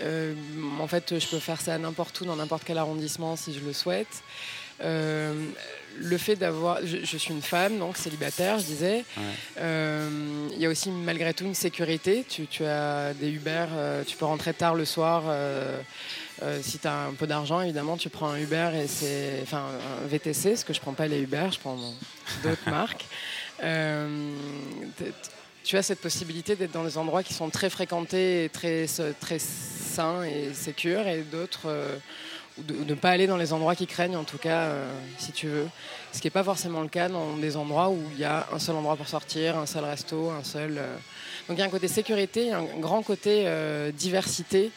en 0.80 0.86
fait 0.86 1.18
je 1.18 1.26
peux 1.26 1.38
faire 1.38 1.60
ça 1.60 1.78
n'importe 1.78 2.20
où 2.20 2.24
dans 2.24 2.36
n'importe 2.36 2.64
quel 2.64 2.78
arrondissement 2.78 3.36
si 3.36 3.54
je 3.54 3.60
le 3.60 3.72
souhaite. 3.72 4.22
le 4.80 6.18
fait 6.18 6.36
d'avoir, 6.36 6.78
je, 6.84 7.16
suis 7.16 7.32
une 7.32 7.42
femme 7.42 7.78
donc 7.78 7.96
célibataire, 7.96 8.58
je 8.58 8.64
disais. 8.64 9.04
Il 9.56 10.58
y 10.58 10.66
a 10.66 10.68
aussi 10.68 10.90
malgré 10.90 11.34
tout 11.34 11.44
une 11.44 11.54
sécurité. 11.54 12.24
Tu, 12.28 12.46
tu 12.46 12.64
as 12.64 13.14
des 13.14 13.30
Uber, 13.30 13.66
tu 14.06 14.16
peux 14.16 14.26
rentrer 14.26 14.54
tard 14.54 14.74
le 14.74 14.84
soir. 14.84 15.24
Euh, 16.42 16.58
si 16.62 16.78
tu 16.78 16.88
as 16.88 17.04
un 17.04 17.12
peu 17.12 17.26
d'argent, 17.26 17.60
évidemment, 17.60 17.96
tu 17.96 18.08
prends 18.08 18.30
un 18.30 18.38
Uber 18.38 18.70
et 18.74 18.86
c'est. 18.86 19.40
Enfin, 19.42 19.64
un 20.02 20.06
VTC, 20.06 20.50
parce 20.50 20.64
que 20.64 20.72
je 20.72 20.80
prends 20.80 20.94
pas 20.94 21.06
les 21.06 21.20
Uber, 21.20 21.48
je 21.52 21.58
prends 21.58 21.76
d'autres 22.42 22.58
marques. 22.70 23.04
Euh, 23.62 24.34
tu 25.64 25.76
as 25.76 25.82
cette 25.82 26.00
possibilité 26.00 26.56
d'être 26.56 26.72
dans 26.72 26.84
des 26.84 26.98
endroits 26.98 27.22
qui 27.22 27.34
sont 27.34 27.50
très 27.50 27.70
fréquentés 27.70 28.44
et 28.44 28.48
très, 28.48 28.86
très 29.20 29.38
sain 29.38 30.24
et 30.24 30.52
sécure, 30.52 31.06
et 31.06 31.22
d'autres 31.22 31.68
ou 32.58 32.62
de 32.62 32.84
ne 32.84 32.94
pas 32.94 33.10
aller 33.10 33.26
dans 33.26 33.36
les 33.36 33.52
endroits 33.52 33.74
qui 33.74 33.86
craignent, 33.86 34.16
en 34.16 34.24
tout 34.24 34.38
cas, 34.38 34.72
si 35.18 35.32
tu 35.32 35.46
veux. 35.46 35.68
Ce 36.12 36.20
qui 36.20 36.26
n'est 36.26 36.32
pas 36.32 36.44
forcément 36.44 36.82
le 36.82 36.88
cas 36.88 37.08
dans 37.08 37.36
des 37.36 37.56
endroits 37.56 37.88
où 37.88 38.02
il 38.12 38.18
y 38.18 38.24
a 38.24 38.46
un 38.52 38.58
seul 38.58 38.76
endroit 38.76 38.96
pour 38.96 39.08
sortir, 39.08 39.56
un 39.56 39.64
seul 39.64 39.84
resto, 39.84 40.30
un 40.30 40.44
seul. 40.44 40.74
Donc 41.48 41.56
il 41.56 41.60
y 41.60 41.62
a 41.62 41.64
un 41.64 41.70
côté 41.70 41.88
sécurité, 41.88 42.52
un 42.52 42.64
grand 42.78 43.02
côté 43.02 43.46
diversité 43.94 44.70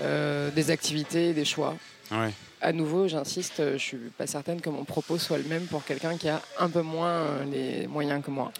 des 0.00 0.70
activités 0.70 1.28
et 1.28 1.32
des 1.34 1.44
choix. 1.44 1.76
Ouais 2.10 2.32
à 2.60 2.72
nouveau, 2.72 3.08
j'insiste, 3.08 3.58
je 3.58 3.72
ne 3.72 3.78
suis 3.78 3.96
pas 4.18 4.26
certaine 4.26 4.60
que 4.60 4.70
mon 4.70 4.84
propos 4.84 5.18
soit 5.18 5.38
le 5.38 5.44
même 5.44 5.66
pour 5.66 5.84
quelqu'un 5.84 6.16
qui 6.16 6.28
a 6.28 6.40
un 6.58 6.68
peu 6.68 6.82
moins 6.82 7.10
euh, 7.10 7.44
les 7.44 7.86
moyens 7.86 8.24
que 8.24 8.30
moi. 8.30 8.52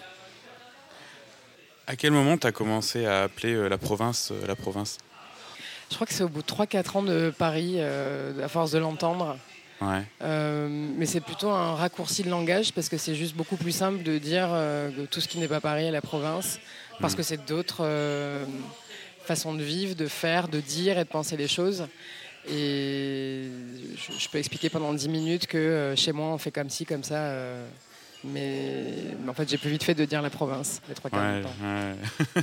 À 1.86 1.96
quel 1.96 2.12
moment 2.12 2.36
tu 2.36 2.46
as 2.46 2.52
commencé 2.52 3.06
à 3.06 3.24
appeler 3.24 3.54
euh, 3.54 3.68
la 3.68 3.78
province 3.78 4.30
euh, 4.32 4.46
la 4.46 4.56
province? 4.56 4.98
Je 5.90 5.94
crois 5.94 6.06
que 6.06 6.12
c'est 6.12 6.24
au 6.24 6.28
bout 6.28 6.42
de 6.42 6.46
3-4 6.46 6.98
ans 6.98 7.02
de 7.02 7.32
Paris, 7.36 7.80
à 7.80 8.48
force 8.48 8.72
de 8.72 8.78
l'entendre. 8.78 9.36
mais 9.80 11.06
c'est 11.06 11.20
plutôt 11.20 11.50
un 11.50 11.76
raccourci 11.76 12.24
de 12.24 12.30
langage 12.30 12.72
parce 12.72 12.88
que 12.88 12.96
c'est 12.96 13.14
juste 13.14 13.36
beaucoup 13.36 13.56
plus 13.56 13.70
simple 13.70 14.02
de 14.02 14.18
dire 14.18 14.48
que 14.48 15.06
tout 15.06 15.20
ce 15.20 15.28
qui 15.28 15.38
n'est 15.38 15.46
pas 15.46 15.60
Paris 15.60 15.84
est 15.84 15.92
la 15.92 16.00
province, 16.00 16.58
parce 17.00 17.14
mm. 17.14 17.16
que 17.16 17.22
c'est 17.22 17.46
d'autres 17.46 17.86
façons 19.24 19.54
de 19.54 19.62
vivre, 19.62 19.94
de 19.94 20.08
faire, 20.08 20.48
de 20.48 20.58
dire 20.58 20.98
et 20.98 21.04
de 21.04 21.08
penser 21.08 21.36
les 21.36 21.46
choses. 21.46 21.86
Et 22.48 23.48
je, 23.96 24.28
peux 24.28 24.38
expliquer 24.38 24.70
pendant 24.70 24.92
10 24.92 25.08
minutes 25.08 25.46
que 25.46 25.58
euh, 25.58 25.96
chez 25.96 26.12
moi, 26.12 26.28
on 26.28 26.38
fait 26.38 26.52
comme 26.52 26.70
ci, 26.70 26.86
comme 26.86 27.02
ça. 27.02 27.16
Euh, 27.16 27.66
mais, 28.24 29.16
en 29.28 29.34
fait, 29.34 29.48
j'ai 29.48 29.58
plus 29.58 29.70
vite 29.70 29.82
fait 29.82 29.94
de 29.94 30.04
dire 30.04 30.22
la 30.22 30.30
province, 30.30 30.80
les 30.88 30.94
trois 30.94 31.10
quarts 31.10 31.42
temps. 31.42 32.40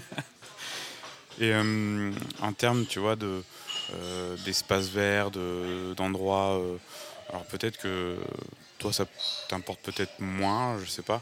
Et 1.39 1.51
euh, 1.51 2.11
en 2.41 2.53
termes, 2.53 2.85
tu 2.85 2.99
vois, 2.99 3.15
de, 3.15 3.41
d'espace 4.45 4.89
vert, 4.89 5.31
d'endroits. 5.95 6.61
alors 7.29 7.45
peut-être 7.45 7.77
que 7.77 8.17
toi, 8.77 8.93
ça 8.93 9.05
t'importe 9.49 9.79
peut-être 9.81 10.19
moins, 10.19 10.77
je 10.83 10.89
sais 10.89 11.01
pas. 11.01 11.21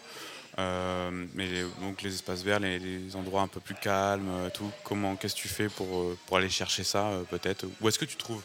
mais 0.57 1.47
donc 1.79 2.01
les 2.01 2.13
espaces 2.13 2.43
verts, 2.43 2.59
les, 2.59 2.77
les, 2.77 3.15
endroits 3.15 3.41
un 3.41 3.47
peu 3.47 3.61
plus 3.61 3.75
calmes, 3.75 4.49
tout. 4.53 4.69
Comment, 4.83 5.15
qu'est-ce 5.15 5.35
que 5.35 5.39
tu 5.39 5.47
fais 5.47 5.69
pour, 5.69 6.13
pour 6.27 6.37
aller 6.37 6.49
chercher 6.49 6.83
ça, 6.83 7.09
peut-être? 7.29 7.65
Où 7.79 7.87
est-ce 7.87 7.97
que 7.97 8.05
tu 8.05 8.17
trouves 8.17 8.43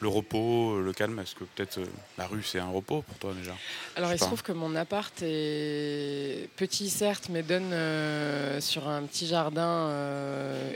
le 0.00 0.08
repos, 0.08 0.76
euh, 0.76 0.82
le 0.82 0.92
calme 0.92 1.18
Est-ce 1.18 1.34
que 1.34 1.44
peut-être 1.44 1.78
euh, 1.78 1.86
la 2.18 2.26
rue 2.26 2.42
c'est 2.42 2.58
un 2.58 2.70
repos 2.70 3.02
pour 3.02 3.18
toi 3.18 3.34
déjà? 3.38 3.54
Alors 3.96 4.12
il 4.12 4.18
se 4.18 4.24
trouve 4.24 4.42
que 4.42 4.52
mon 4.52 4.74
appart 4.74 5.12
est 5.22 6.48
petit 6.56 6.88
certes, 6.88 7.28
mais 7.30 7.42
donne 7.42 7.72
euh, 7.72 8.60
sur 8.60 8.88
un 8.88 9.02
petit 9.02 9.26
jardin 9.26 9.90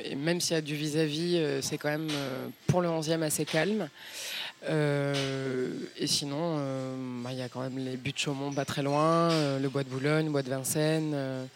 et 0.04 0.14
même 0.14 0.40
s'il 0.40 0.54
y 0.54 0.59
a 0.59 0.62
du 0.62 0.75
vis-à-vis, 0.75 1.40
c'est 1.62 1.78
quand 1.78 1.88
même 1.88 2.09
pour 2.66 2.83
le 2.83 2.88
11e 2.88 3.23
assez 3.23 3.45
calme. 3.45 3.88
et 4.69 6.07
sinon, 6.07 6.59
bah, 7.23 7.31
il 7.33 7.38
y 7.38 7.43
a 7.43 7.49
quand 7.49 7.61
même 7.61 7.78
les 7.78 7.97
buts 7.97 8.12
de 8.12 8.19
Chaumont 8.19 8.52
pas 8.52 8.64
très 8.64 8.83
loin, 8.83 9.28
le 9.59 9.69
bois 9.69 9.85
de 9.85 9.88
Boulogne, 9.88 10.26
le 10.26 10.33
bois 10.33 10.43
de 10.43 10.50
Vincennes. 10.50 11.49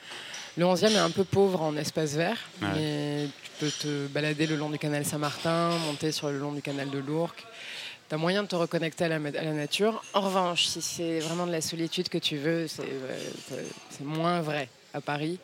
Le 0.59 0.65
11e 0.65 0.91
est 0.91 0.97
un 0.97 1.11
peu 1.11 1.23
pauvre 1.23 1.62
en 1.62 1.77
espace 1.77 2.15
vert, 2.15 2.37
mais 2.61 3.29
tu 3.45 3.50
peux 3.61 3.71
te 3.71 4.07
balader 4.09 4.47
le 4.47 4.57
long 4.57 4.71
du 4.71 4.79
canal 4.79 5.05
Saint-Martin, 5.05 5.71
monter 5.87 6.11
sur 6.11 6.31
le 6.31 6.38
long 6.38 6.53
du 6.53 6.62
canal 6.62 6.91
de 6.91 6.99
l'Ourcq 6.99 7.47
tu 8.09 8.15
as 8.15 8.19
moyen 8.19 8.43
de 8.43 8.49
te 8.49 8.57
reconnecter 8.57 9.05
à 9.05 9.09
la, 9.09 9.19
nature. 9.19 10.03
En 10.15 10.23
revanche, 10.23 10.65
si 10.65 10.81
c'est 10.81 11.21
vraiment 11.21 11.47
de 11.47 11.53
la 11.53 11.61
solitude 11.61 12.09
que 12.09 12.19
tu 12.19 12.38
veux, 12.38 12.67
c'est 12.67 12.85
moins 14.00 14.41
vrai 14.41 14.69
à 14.95 15.00
Paris. 15.00 15.38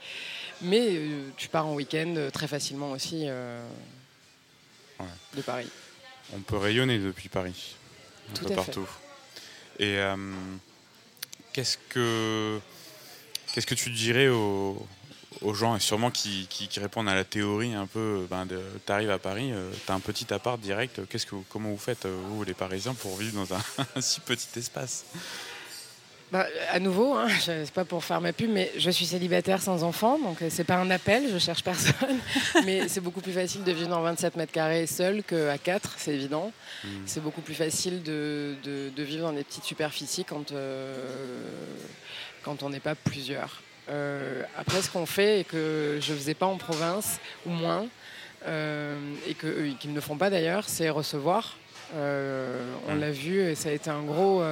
Mais 0.62 0.88
euh, 0.90 1.28
tu 1.36 1.48
pars 1.48 1.66
en 1.66 1.74
week-end 1.74 2.14
euh, 2.16 2.30
très 2.30 2.48
facilement 2.48 2.92
aussi 2.92 3.24
euh, 3.26 3.62
de 5.36 5.42
Paris. 5.42 5.68
On 6.32 6.40
peut 6.40 6.56
rayonner 6.56 6.98
depuis 6.98 7.28
Paris, 7.28 7.76
Tout 8.34 8.46
à 8.46 8.54
partout. 8.54 8.88
Et 9.78 9.98
qu'est-ce 11.52 11.76
que 11.90 12.60
qu'est-ce 13.52 13.66
que 13.66 13.74
tu 13.74 13.90
dirais 13.90 14.28
aux, 14.28 14.86
aux 15.42 15.54
gens, 15.54 15.76
et 15.76 15.80
sûrement 15.80 16.10
qui, 16.10 16.48
répondent 16.76 17.08
à 17.08 17.14
la 17.14 17.24
théorie 17.24 17.74
un 17.74 17.86
peu, 17.86 18.26
ben 18.30 18.46
tu 18.46 18.92
arrives 18.92 19.10
à 19.10 19.18
Paris, 19.18 19.50
euh, 19.52 19.70
tu 19.86 19.92
as 19.92 19.94
un 19.94 20.00
petit 20.00 20.32
appart 20.32 20.60
direct, 20.60 21.00
qu'est-ce 21.08 21.26
que, 21.26 21.36
comment 21.48 21.70
vous 21.70 21.78
faites, 21.78 22.06
euh, 22.06 22.20
vous 22.28 22.44
les 22.44 22.54
Parisiens, 22.54 22.94
pour 22.94 23.16
vivre 23.16 23.34
dans 23.34 23.54
un, 23.54 24.00
si 24.00 24.20
petit 24.20 24.58
espace? 24.58 25.04
Bah, 26.32 26.46
à 26.70 26.80
nouveau, 26.80 27.14
hein, 27.14 27.28
c'est 27.38 27.70
pas 27.70 27.84
pour 27.84 28.02
faire 28.02 28.20
ma 28.20 28.32
pub, 28.32 28.50
mais 28.50 28.72
je 28.76 28.90
suis 28.90 29.06
célibataire 29.06 29.62
sans 29.62 29.84
enfant, 29.84 30.18
donc 30.18 30.42
euh, 30.42 30.48
c'est 30.50 30.64
pas 30.64 30.76
un 30.76 30.90
appel, 30.90 31.28
je 31.32 31.38
cherche 31.38 31.62
personne. 31.62 32.18
mais 32.64 32.88
c'est 32.88 33.00
beaucoup 33.00 33.20
plus 33.20 33.32
facile 33.32 33.62
de 33.62 33.72
vivre 33.72 33.90
dans 33.90 34.02
27 34.02 34.36
mètres 34.36 34.52
carrés 34.52 34.86
seul 34.86 35.22
qu'à 35.22 35.58
4, 35.58 35.94
c'est 35.98 36.14
évident. 36.14 36.50
Hmm. 36.82 36.88
C'est 37.06 37.22
beaucoup 37.22 37.42
plus 37.42 37.54
facile 37.54 38.02
de, 38.02 38.56
vivre 38.96 39.26
dans 39.26 39.32
des 39.32 39.44
petites 39.44 39.64
superficies 39.64 40.24
quand, 40.24 40.52
quand 42.42 42.62
on 42.62 42.70
n'est 42.70 42.80
pas 42.80 42.94
plusieurs. 42.94 43.62
Euh, 43.88 44.42
après, 44.56 44.82
ce 44.82 44.90
qu'on 44.90 45.06
fait 45.06 45.40
et 45.40 45.44
que 45.44 45.98
je 46.00 46.12
ne 46.12 46.18
faisais 46.18 46.34
pas 46.34 46.46
en 46.46 46.56
province, 46.56 47.18
ou 47.46 47.50
moins, 47.50 47.86
euh, 48.46 48.96
et 49.26 49.34
qu'ils 49.34 49.92
ne 49.92 50.00
font 50.00 50.16
pas 50.16 50.30
d'ailleurs, 50.30 50.64
c'est 50.68 50.88
recevoir. 50.90 51.56
Euh, 51.94 52.62
on 52.88 52.94
l'a 52.94 53.10
vu 53.10 53.40
et 53.40 53.54
ça 53.54 53.68
a 53.68 53.72
été 53.72 53.90
un 53.90 54.02
gros, 54.02 54.42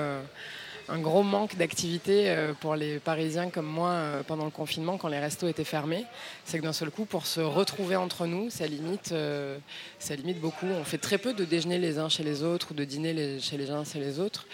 un 0.88 0.98
gros 0.98 1.22
manque 1.22 1.56
d'activité 1.56 2.34
pour 2.60 2.74
les 2.76 2.98
Parisiens 2.98 3.50
comme 3.50 3.66
moi 3.66 4.00
pendant 4.26 4.44
le 4.44 4.50
confinement 4.50 4.98
quand 4.98 5.08
les 5.08 5.18
restos 5.18 5.48
étaient 5.48 5.64
fermés. 5.64 6.04
C'est 6.44 6.58
que 6.58 6.62
d'un 6.62 6.72
seul 6.72 6.90
coup, 6.90 7.04
pour 7.04 7.26
se 7.26 7.40
retrouver 7.40 7.96
entre 7.96 8.26
nous, 8.26 8.50
ça 8.50 8.66
limite, 8.66 9.14
ça 9.98 10.16
limite 10.16 10.40
beaucoup. 10.40 10.66
On 10.66 10.84
fait 10.84 10.98
très 10.98 11.18
peu 11.18 11.34
de 11.34 11.44
déjeuner 11.44 11.78
les 11.78 11.98
uns 11.98 12.08
chez 12.08 12.22
les 12.22 12.42
autres 12.42 12.68
ou 12.72 12.74
de 12.74 12.84
dîner 12.84 13.38
chez 13.40 13.56
les 13.56 13.70
uns 13.70 13.84
chez 13.84 14.00
les 14.00 14.18
autres. 14.18 14.46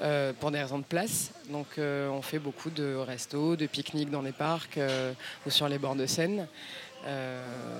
Euh, 0.00 0.32
pour 0.32 0.50
des 0.50 0.60
raisons 0.60 0.80
de 0.80 0.84
place. 0.84 1.30
Donc 1.50 1.66
euh, 1.78 2.08
on 2.08 2.20
fait 2.20 2.40
beaucoup 2.40 2.70
de 2.70 2.96
restos, 2.96 3.54
de 3.54 3.66
pique-niques 3.66 4.10
dans 4.10 4.22
les 4.22 4.32
parcs 4.32 4.76
euh, 4.76 5.12
ou 5.46 5.50
sur 5.50 5.68
les 5.68 5.78
bords 5.78 5.94
de 5.94 6.06
Seine. 6.06 6.48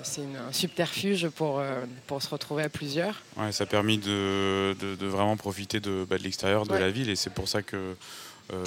C'est 0.02 0.22
un 0.22 0.52
subterfuge 0.52 1.28
pour, 1.28 1.62
pour 2.06 2.22
se 2.22 2.28
retrouver 2.28 2.62
à 2.62 2.68
plusieurs. 2.68 3.22
Ouais, 3.36 3.52
ça 3.52 3.64
a 3.64 3.66
permis 3.66 3.98
de, 3.98 4.76
de, 4.78 5.06
vraiment 5.06 5.36
profiter 5.36 5.80
de, 5.80 6.06
bah, 6.08 6.18
de 6.18 6.22
l'extérieur 6.22 6.66
de 6.66 6.74
la 6.74 6.90
ville 6.90 7.08
et 7.08 7.16
c'est 7.16 7.32
pour 7.32 7.48
ça 7.48 7.62
que 7.62 7.96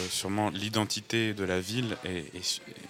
sûrement 0.09 0.49
l'identité 0.49 1.33
de 1.33 1.43
la 1.43 1.59
ville 1.59 1.95
est, 2.05 2.33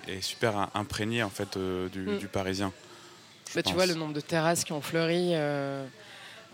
est, 0.08 0.22
super 0.22 0.70
imprégnée 0.74 1.24
en 1.24 1.30
fait, 1.30 1.58
du, 1.58 2.00
mm. 2.00 2.18
du, 2.20 2.28
parisien. 2.28 2.72
Bah, 3.54 3.64
tu 3.64 3.74
vois 3.74 3.86
le 3.86 3.96
nombre 3.96 4.14
de 4.14 4.22
terrasses 4.22 4.64
qui 4.64 4.72
ont 4.72 4.82
fleuri 4.82 5.34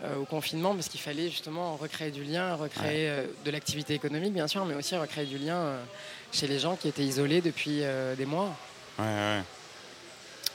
euh, 0.02 0.16
au 0.16 0.24
confinement 0.24 0.74
parce 0.74 0.88
qu'il 0.88 1.00
fallait 1.00 1.30
justement 1.30 1.76
recréer 1.76 2.10
du 2.10 2.24
lien, 2.24 2.56
recréer 2.56 3.08
euh, 3.08 3.26
de 3.44 3.50
l'activité 3.52 3.94
économique 3.94 4.32
bien 4.32 4.48
sûr, 4.48 4.64
mais 4.64 4.74
aussi 4.74 4.96
recréer 4.96 5.24
du 5.24 5.38
lien 5.38 5.56
euh, 5.56 5.84
chez 6.32 6.48
les 6.48 6.58
gens 6.58 6.74
qui 6.74 6.88
étaient 6.88 7.04
isolés 7.04 7.40
depuis 7.40 7.82
des 8.16 8.26
mois. 8.26 8.56
Ouais, 8.98 9.04
ouais. 9.04 9.42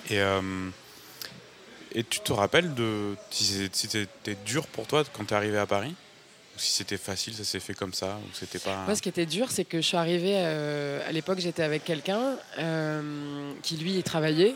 Et, 0.10 0.20
et 1.94 2.04
tu 2.04 2.20
te 2.20 2.32
rappelles 2.34 2.74
de 2.74 3.16
si 3.30 3.70
c'était 3.72 4.38
dur 4.46 4.68
pour 4.68 4.88
toi 4.88 5.04
quand 5.14 5.26
tu 5.26 5.34
es 5.34 5.38
arrivé 5.38 5.58
à 5.58 5.66
Paris? 5.66 5.96
Ou 6.56 6.60
si 6.60 6.74
c'était 6.74 6.98
facile, 6.98 7.34
ça 7.36 7.44
s'est 7.44 7.60
fait 7.60 7.74
comme 7.74 7.94
ça 7.94 8.20
ou 8.24 8.34
c'était 8.34 8.60
pas. 8.60 8.84
Moi, 8.86 8.96
ce 8.96 9.02
qui 9.02 9.10
était 9.10 9.26
dur, 9.26 9.52
c'est 9.52 9.66
que 9.66 9.78
je 9.82 9.86
suis 9.86 9.98
arrivée 9.98 10.38
à 10.38 11.12
l'époque, 11.12 11.40
j'étais 11.40 11.64
avec 11.64 11.84
quelqu'un 11.84 12.38
qui 13.62 13.78
lui 13.78 13.98
y 13.98 14.04
travaillait 14.04 14.56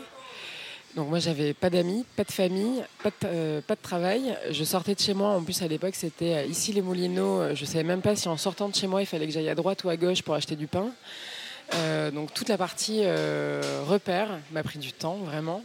donc 0.96 1.08
moi 1.08 1.18
j'avais 1.18 1.54
pas 1.54 1.70
d'amis, 1.70 2.04
pas 2.16 2.22
de 2.22 2.30
famille, 2.30 2.82
pas 3.02 3.10
de, 3.10 3.14
euh, 3.24 3.60
pas 3.60 3.74
de 3.74 3.80
travail. 3.80 4.36
Je 4.52 4.62
sortais 4.62 4.94
de 4.94 5.00
chez 5.00 5.12
moi, 5.12 5.30
en 5.30 5.42
plus 5.42 5.60
à 5.62 5.66
l'époque 5.66 5.96
c'était 5.96 6.34
euh, 6.34 6.44
ici 6.44 6.72
les 6.72 6.82
Moulineaux. 6.82 7.40
Euh, 7.40 7.54
je 7.54 7.64
savais 7.64 7.82
même 7.82 8.00
pas 8.00 8.14
si 8.14 8.28
en 8.28 8.36
sortant 8.36 8.68
de 8.68 8.76
chez 8.76 8.86
moi 8.86 9.02
il 9.02 9.06
fallait 9.06 9.26
que 9.26 9.32
j'aille 9.32 9.48
à 9.48 9.56
droite 9.56 9.82
ou 9.82 9.88
à 9.88 9.96
gauche 9.96 10.22
pour 10.22 10.34
acheter 10.34 10.54
du 10.54 10.68
pain. 10.68 10.90
Donc 12.12 12.32
toute 12.34 12.48
la 12.48 12.58
partie 12.58 13.02
repère 13.86 14.38
m'a 14.52 14.62
pris 14.62 14.78
du 14.78 14.92
temps 14.92 15.16
vraiment. 15.16 15.64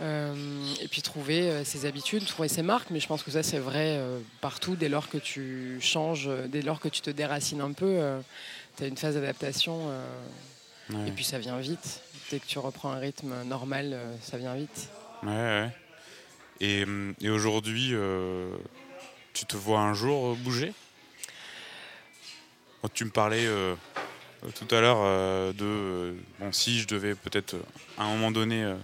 et 0.00 0.88
puis 0.90 1.02
trouver 1.02 1.64
ses 1.64 1.86
habitudes, 1.86 2.24
trouver 2.26 2.48
ses 2.48 2.62
marques, 2.62 2.90
mais 2.90 3.00
je 3.00 3.06
pense 3.06 3.22
que 3.22 3.30
ça 3.30 3.42
c'est 3.42 3.58
vrai 3.58 4.00
partout 4.40 4.76
dès 4.76 4.88
lors 4.88 5.08
que 5.08 5.18
tu 5.18 5.78
changes, 5.80 6.30
dès 6.48 6.62
lors 6.62 6.80
que 6.80 6.88
tu 6.88 7.00
te 7.00 7.10
déracines 7.10 7.60
un 7.60 7.72
peu, 7.72 8.00
tu 8.76 8.84
as 8.84 8.86
une 8.86 8.96
phase 8.96 9.14
d'adaptation 9.14 9.90
et 11.06 11.10
puis 11.10 11.24
ça 11.24 11.38
vient 11.38 11.58
vite 11.58 12.00
dès 12.30 12.38
que 12.38 12.46
tu 12.46 12.58
reprends 12.58 12.92
un 12.92 12.98
rythme 12.98 13.42
normal, 13.44 13.90
euh, 13.92 14.14
ça 14.22 14.38
vient 14.38 14.54
vite. 14.54 14.88
Ouais, 15.22 15.28
ouais. 15.30 15.70
Et, 16.60 16.84
hum, 16.84 17.14
et 17.20 17.28
aujourd'hui, 17.28 17.90
euh, 17.92 18.56
tu 19.32 19.46
te 19.46 19.56
vois 19.56 19.80
un 19.80 19.94
jour 19.94 20.36
bouger? 20.36 20.72
Quand 22.82 22.92
tu 22.92 23.04
me 23.04 23.10
parlais 23.10 23.46
euh, 23.46 23.74
tout 24.54 24.74
à 24.74 24.80
l'heure 24.80 25.52
de 25.54 26.14
bon, 26.38 26.52
si 26.52 26.80
je 26.80 26.86
devais 26.86 27.14
peut-être 27.14 27.56
à 27.98 28.04
un 28.04 28.08
moment 28.08 28.30
donné 28.30 28.74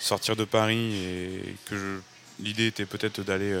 sortir 0.00 0.36
de 0.36 0.44
Paris 0.44 0.94
et 0.94 1.56
que 1.66 2.00
l'idée 2.40 2.66
était 2.66 2.84
peut-être 2.86 3.22
d'aller 3.22 3.58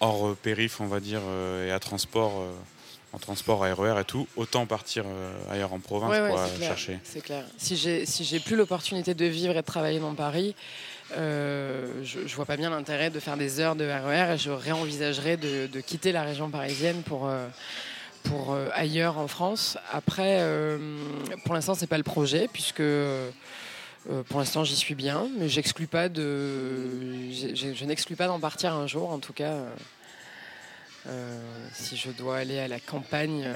hors 0.00 0.36
périph, 0.36 0.80
on 0.80 0.86
va 0.86 1.00
dire, 1.00 1.20
et 1.66 1.72
à 1.72 1.78
transport 1.80 2.44
en 3.12 3.18
transport, 3.18 3.60
RER 3.60 4.00
et 4.00 4.04
tout, 4.04 4.28
autant 4.36 4.66
partir 4.66 5.04
ailleurs 5.50 5.72
en 5.72 5.78
province 5.80 6.30
pour 6.30 6.62
chercher. 6.62 6.98
C'est 7.02 7.22
clair. 7.22 7.44
Si 7.56 7.76
j'ai 7.76 8.04
si 8.04 8.24
j'ai 8.24 8.40
plus 8.40 8.56
l'opportunité 8.56 9.14
de 9.14 9.24
vivre 9.24 9.52
et 9.52 9.60
de 9.62 9.66
travailler 9.66 9.98
dans 9.98 10.14
Paris, 10.14 10.54
je, 11.10 11.86
je 12.04 12.36
vois 12.36 12.44
pas 12.44 12.56
bien 12.56 12.70
l'intérêt 12.70 13.10
de 13.10 13.18
faire 13.18 13.36
des 13.36 13.58
heures 13.58 13.74
de 13.74 13.84
RER 13.84 14.34
et 14.34 14.38
je 14.38 14.50
réenvisagerais 14.50 15.36
de, 15.36 15.66
de 15.66 15.80
quitter 15.80 16.12
la 16.12 16.22
région 16.22 16.50
parisienne 16.50 17.02
pour 17.02 17.28
pour 18.28 18.52
euh, 18.52 18.68
ailleurs 18.72 19.18
en 19.18 19.28
France. 19.28 19.78
Après, 19.92 20.38
euh, 20.40 20.78
pour 21.44 21.54
l'instant, 21.54 21.74
c'est 21.74 21.86
pas 21.86 21.98
le 21.98 22.04
projet 22.04 22.48
puisque 22.52 22.80
euh, 22.80 23.30
pour 24.28 24.38
l'instant, 24.38 24.64
j'y 24.64 24.76
suis 24.76 24.94
bien, 24.94 25.28
mais 25.38 25.48
pas 25.90 26.08
de, 26.08 27.30
je, 27.32 27.84
n'exclus 27.84 28.16
pas 28.16 28.26
d'en 28.26 28.38
partir 28.38 28.72
un 28.74 28.86
jour, 28.86 29.10
en 29.10 29.18
tout 29.18 29.32
cas. 29.32 29.56
si 31.72 31.96
je 31.96 32.10
dois 32.10 32.38
aller 32.38 32.58
à 32.58 32.68
la 32.68 32.78
campagne, 32.78 33.48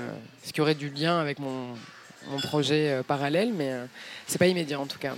ce 0.42 0.52
qui 0.52 0.60
aurait 0.60 0.74
du 0.74 0.90
lien 0.90 1.20
avec 1.20 1.38
mon, 1.38 1.74
mon 2.28 2.40
projet 2.40 3.00
parallèle, 3.06 3.52
mais 3.52 3.72
c'est 4.26 4.38
pas 4.38 4.48
immédiat 4.48 4.80
en 4.80 4.86
tout 4.86 4.98
cas. 4.98 5.14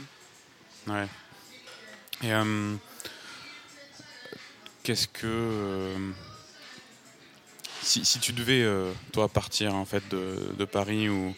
Ouais. 0.87 1.07
Et 2.23 2.33
qu'est-ce 4.83 5.09
que 5.09 5.95
si, 7.83 8.19
tu 8.21 8.33
devais, 8.33 8.63
euh, 8.63 8.93
toi, 9.13 9.29
partir 9.29 9.75
en 9.75 9.85
fait 9.85 10.03
de, 10.11 10.65
Paris 10.65 11.09
ou, 11.09 11.35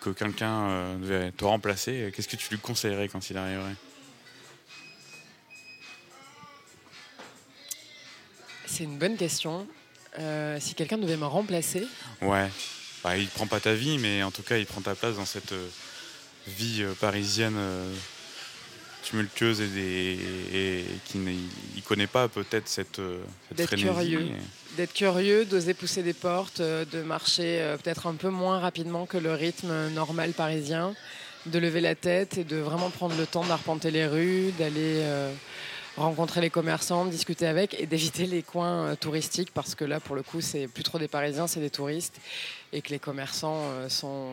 que 0.00 0.10
quelqu'un 0.10 0.68
euh, 0.68 0.96
devait 0.96 1.32
te 1.32 1.44
remplacer, 1.44 2.10
qu'est-ce 2.14 2.28
que 2.28 2.36
tu 2.36 2.48
lui 2.50 2.58
conseillerais 2.58 3.08
quand 3.08 3.28
il 3.28 3.36
arriverait? 3.36 3.76
C'est 8.66 8.84
une 8.84 8.96
bonne 8.96 9.18
question. 9.18 9.66
Euh, 10.18 10.58
si 10.60 10.74
quelqu'un 10.74 10.96
devait 10.96 11.18
me 11.18 11.26
remplacer? 11.26 11.86
Ouais. 12.22 12.48
Bah, 13.04 13.18
il 13.18 13.28
prend 13.28 13.46
pas 13.46 13.60
ta 13.60 13.74
vie, 13.74 13.98
mais 13.98 14.22
en 14.22 14.30
tout 14.30 14.42
cas, 14.42 14.56
il 14.56 14.64
prend 14.64 14.80
ta 14.80 14.94
place 14.94 15.16
dans 15.16 15.26
cette 15.26 15.54
vie 16.46 16.84
parisienne 17.00 17.58
tumultueuse 19.02 19.60
et, 19.60 20.84
qui 21.04 21.18
ne 21.18 21.80
connaît 21.84 22.06
pas 22.06 22.28
peut-être 22.28 22.68
cette, 22.68 23.00
cette 23.48 23.56
D'être 23.56 23.76
curieux 23.76 24.30
d'être 24.76 24.94
curieux, 24.94 25.44
d'oser 25.44 25.74
pousser 25.74 26.02
des 26.02 26.12
portes, 26.12 26.60
euh, 26.60 26.84
de 26.92 27.02
marcher 27.02 27.60
euh, 27.60 27.76
peut-être 27.76 28.06
un 28.06 28.14
peu 28.14 28.28
moins 28.28 28.58
rapidement 28.58 29.06
que 29.06 29.18
le 29.18 29.32
rythme 29.32 29.88
normal 29.90 30.32
parisien, 30.32 30.94
de 31.46 31.58
lever 31.58 31.80
la 31.80 31.94
tête 31.94 32.38
et 32.38 32.44
de 32.44 32.56
vraiment 32.56 32.90
prendre 32.90 33.16
le 33.16 33.26
temps 33.26 33.44
d'arpenter 33.44 33.90
les 33.90 34.06
rues, 34.06 34.52
d'aller 34.58 35.00
euh, 35.02 35.32
rencontrer 35.96 36.40
les 36.40 36.50
commerçants, 36.50 37.04
discuter 37.04 37.46
avec 37.46 37.78
et 37.78 37.86
d'éviter 37.86 38.26
les 38.26 38.42
coins 38.42 38.96
touristiques 38.96 39.52
parce 39.52 39.74
que 39.74 39.84
là, 39.84 40.00
pour 40.00 40.16
le 40.16 40.22
coup, 40.22 40.40
c'est 40.40 40.68
plus 40.68 40.84
trop 40.84 40.98
des 40.98 41.08
Parisiens, 41.08 41.46
c'est 41.46 41.60
des 41.60 41.70
touristes 41.70 42.18
et 42.72 42.80
que 42.80 42.90
les 42.90 42.98
commerçants 42.98 43.68
sont 43.88 44.30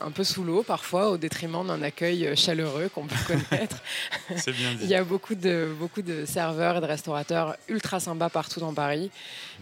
un 0.00 0.10
peu 0.10 0.24
sous 0.24 0.44
l'eau 0.44 0.62
parfois, 0.62 1.10
au 1.10 1.16
détriment 1.16 1.66
d'un 1.66 1.82
accueil 1.82 2.26
euh, 2.26 2.34
chaleureux 2.34 2.88
qu'on 2.88 3.06
peut 3.06 3.14
connaître. 3.26 3.82
C'est 4.36 4.52
bien 4.52 4.74
dit. 4.74 4.84
Il 4.84 4.88
y 4.88 4.94
a 4.94 5.04
beaucoup 5.04 5.34
de, 5.34 5.74
beaucoup 5.78 6.02
de 6.02 6.24
serveurs 6.24 6.76
et 6.76 6.80
de 6.80 6.86
restaurateurs 6.86 7.56
ultra 7.68 8.00
sympas 8.00 8.28
partout 8.28 8.60
dans 8.60 8.74
Paris 8.74 9.10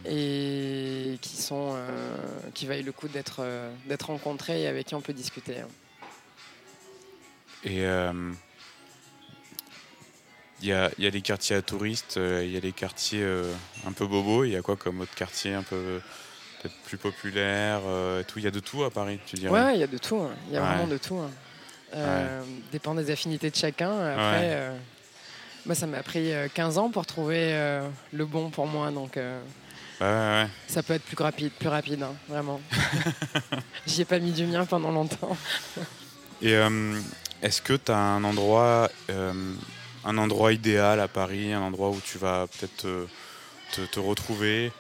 et 0.09 1.19
qui, 1.21 1.37
sont, 1.37 1.75
euh, 1.75 2.17
qui 2.55 2.67
valent 2.67 2.85
le 2.85 2.93
coup 2.93 3.09
d'être 3.09 3.39
euh, 3.41 3.71
d'être 3.87 4.07
rencontrés 4.07 4.63
et 4.63 4.67
avec 4.67 4.87
qui 4.87 4.95
on 4.95 5.01
peut 5.01 5.13
discuter. 5.13 5.55
Et 7.65 7.77
il 7.77 7.81
y, 10.69 10.73
a, 10.73 10.91
y, 10.99 11.07
a, 11.07 11.11
les 11.11 11.23
quartiers 11.23 11.57
à 11.57 11.63
touristes, 11.63 12.17
il 12.17 12.51
y 12.51 12.57
a 12.57 12.61
les 12.61 12.73
quartiers 12.73 13.27
un 13.87 13.93
peu 13.93 14.07
bobos, 14.07 14.45
il 14.45 14.53
y 14.53 14.57
a 14.57 14.61
quoi 14.63 14.77
comme 14.77 15.01
autre 15.01 15.15
quartier 15.15 15.55
un 15.55 15.63
peu 15.63 16.01
plus 16.85 16.97
populaire 16.97 17.81
euh, 17.87 18.23
tout. 18.23 18.39
Il 18.39 18.45
y 18.45 18.49
a 18.49 18.51
de 18.51 18.61
tout 18.61 18.85
à 18.85 18.91
Paris, 18.91 19.19
tu 19.27 19.37
dirais 19.37 19.53
Ouais, 19.53 19.75
il 19.75 19.81
y 19.81 19.83
a 19.83 19.87
de 19.87 19.99
tout. 19.99 20.17
Hein. 20.17 20.35
Il 20.49 20.55
y 20.55 20.57
a 20.57 20.61
vraiment 20.61 20.87
de 20.87 20.99
tout. 20.99 21.17
Hein. 21.17 21.31
Euh, 21.95 22.43
dépend 22.73 22.95
des 22.95 23.11
affinités 23.11 23.51
de 23.51 23.57
chacun. 23.57 23.91
Après, 23.91 24.51
euh, 24.55 24.77
moi, 25.67 25.75
ça 25.75 25.87
m'a 25.87 26.03
pris 26.03 26.33
15 26.55 26.79
ans 26.79 26.91
pour 26.91 27.07
trouver 27.07 27.53
le 28.13 28.27
bon 28.27 28.51
pour 28.51 28.67
moi. 28.67 28.91
Donc, 28.91 29.19
ça 29.99 30.83
peut 30.83 30.95
être 30.95 31.05
plus 31.05 31.23
rapide, 31.23 31.53
plus 31.53 31.69
rapide, 31.69 32.03
hein, 32.03 32.15
vraiment. 32.29 32.61
J'y 33.87 34.03
ai 34.03 34.05
pas 34.05 34.19
mis 34.19 34.33
du 34.33 34.47
mien 34.47 34.65
pendant 34.65 34.91
longtemps. 34.91 35.37
Et 36.43 36.55
est-ce 37.43 37.63
que 37.63 37.75
tu 37.75 37.93
as 37.93 37.97
un 37.97 38.25
endroit, 38.25 38.91
un 40.05 40.19
endroit 40.19 40.53
idéal 40.53 41.01
à 41.01 41.09
Paris, 41.09 41.53
un 41.53 41.63
endroit 41.63 41.91
où 41.91 42.01
tu 42.05 42.19
vas 42.19 42.47
peut-être 42.49 43.07
te, 43.73 43.81
te, 43.87 44.01
retrouver 44.01 44.73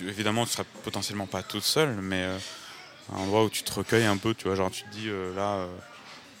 évidemment, 0.00 0.44
tu 0.44 0.52
seras 0.52 0.64
potentiellement 0.82 1.26
pas 1.26 1.42
toute 1.42 1.62
seule, 1.62 1.96
mais 1.96 2.22
euh, 2.22 2.38
un 3.14 3.18
endroit 3.18 3.44
où 3.44 3.50
tu 3.50 3.62
te 3.62 3.72
recueilles 3.72 4.04
un 4.04 4.16
peu, 4.16 4.34
tu 4.34 4.44
vois, 4.44 4.56
genre 4.56 4.70
tu 4.70 4.84
te 4.84 4.90
dis 4.90 5.08
euh, 5.08 5.34
là, 5.34 5.54
euh, 5.54 5.66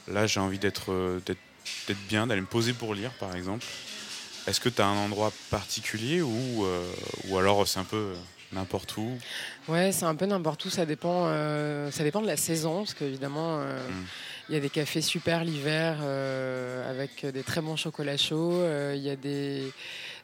là 0.08 0.26
j'ai 0.26 0.40
envie 0.40 0.58
d'être 0.58 1.20
d'être 1.26 2.06
bien, 2.08 2.26
d'aller 2.26 2.40
me 2.40 2.46
poser 2.46 2.72
pour 2.72 2.94
lire, 2.94 3.10
par 3.18 3.34
exemple. 3.34 3.64
Est-ce 4.46 4.60
que 4.60 4.68
tu 4.68 4.80
as 4.80 4.86
un 4.86 4.96
endroit 4.96 5.32
particulier 5.50 6.22
ou, 6.22 6.64
ou 7.28 7.38
alors 7.38 7.66
c'est 7.66 7.80
un 7.80 7.84
peu 7.84 8.12
n'importe 8.52 8.96
où? 8.96 9.18
Ouais, 9.66 9.90
c'est 9.90 10.04
un 10.04 10.14
peu 10.14 10.26
n'importe 10.26 10.64
où. 10.64 10.70
Ça 10.70 10.86
dépend, 10.86 11.24
ça 11.90 12.04
dépend 12.04 12.22
de 12.22 12.28
la 12.28 12.36
saison, 12.36 12.78
parce 12.78 12.94
qu'évidemment, 12.94 13.58
mm. 13.58 14.06
il 14.48 14.54
y 14.54 14.58
a 14.58 14.60
des 14.60 14.70
cafés 14.70 15.00
super 15.00 15.42
l'hiver 15.42 15.96
avec 16.88 17.26
des 17.26 17.42
très 17.42 17.60
bons 17.60 17.74
chocolats 17.74 18.16
chauds. 18.16 18.62
Il 18.94 19.00
y 19.00 19.10
a 19.10 19.16
des 19.16 19.72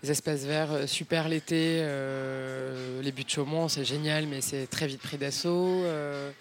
les 0.02 0.10
espaces 0.10 0.44
verts 0.44 0.72
euh, 0.72 0.86
super 0.86 1.28
l'été. 1.28 1.78
Euh, 1.80 3.00
les 3.02 3.12
buts 3.12 3.24
de 3.24 3.30
Chaumont, 3.30 3.68
c'est 3.68 3.84
génial, 3.84 4.26
mais 4.26 4.40
c'est 4.40 4.66
très 4.66 4.86
vite 4.86 5.00
pris 5.00 5.16
d'assaut. 5.16 5.84
Euh, 5.84 6.32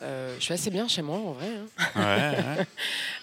je 0.00 0.42
suis 0.42 0.52
assez 0.52 0.70
bien 0.70 0.88
chez 0.88 1.02
moi 1.02 1.16
en 1.16 1.32
vrai. 1.32 1.48
Hein. 1.96 2.64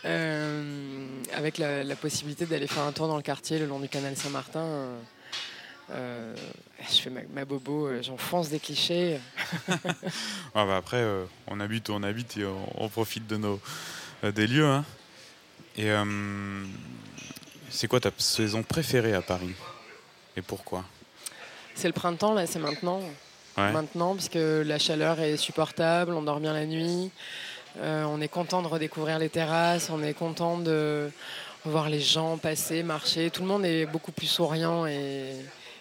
avec 1.34 1.58
la, 1.58 1.96
possibilité 1.96 2.46
d'aller 2.46 2.68
faire 2.68 2.84
un 2.84 2.92
tour 2.92 3.08
dans 3.08 3.18
le 3.18 3.22
quartier 3.22 3.60
le 3.60 3.68
long 3.68 3.80
du 3.80 3.88
canal 3.88 4.16
Saint-Martin. 4.16 4.66
je 5.90 6.36
fais 6.90 7.12
ma, 7.34 7.46
bobo, 7.46 7.90
j'enfonce 8.02 8.50
des 8.50 8.60
clichés. 8.60 9.20
Ah, 10.56 10.66
bah 10.66 10.78
après, 10.78 11.06
on 11.48 11.60
habite 11.60 11.90
où 11.90 11.94
on 11.94 12.04
habite 12.04 12.36
et 12.38 12.46
on, 12.78 12.90
profite 12.90 13.28
de 13.28 13.38
nos, 13.38 13.62
des 14.24 14.48
lieux. 14.48 14.66
Hein. 14.66 14.84
Et 15.78 15.92
c'est 17.70 17.88
quoi 17.88 18.00
ta 18.00 18.12
saison 18.18 18.64
préférée 18.64 19.14
à 19.14 19.22
Paris? 19.22 19.54
Et 20.38 20.42
pourquoi? 20.42 20.84
C'est 21.76 21.88
le 21.88 21.94
printemps, 21.94 22.34
là, 22.34 22.46
c'est 22.48 22.60
maintenant. 22.60 23.02
Maintenant, 23.58 24.16
puisque 24.16 24.36
la 24.36 24.80
chaleur 24.80 25.20
est 25.20 25.38
supportable, 25.38 26.14
on 26.14 26.24
dort 26.24 26.40
bien 26.40 26.54
la 26.54 26.66
nuit, 26.66 27.12
euh, 27.80 28.04
on 28.06 28.22
est 28.22 28.28
content 28.28 28.62
de 28.62 28.68
redécouvrir 28.68 29.20
les 29.20 29.30
terrasses, 29.30 29.90
on 29.90 30.02
est 30.04 30.14
content 30.14 30.58
de 30.58 31.12
voir 31.66 31.90
les 31.90 32.00
gens 32.00 32.38
passer, 32.38 32.82
marcher. 32.82 33.30
Tout 33.30 33.42
le 33.42 33.48
monde 33.48 33.66
est 33.66 33.86
beaucoup 33.86 34.12
plus 34.12 34.28
souriant 34.28 34.86
et, 34.88 35.36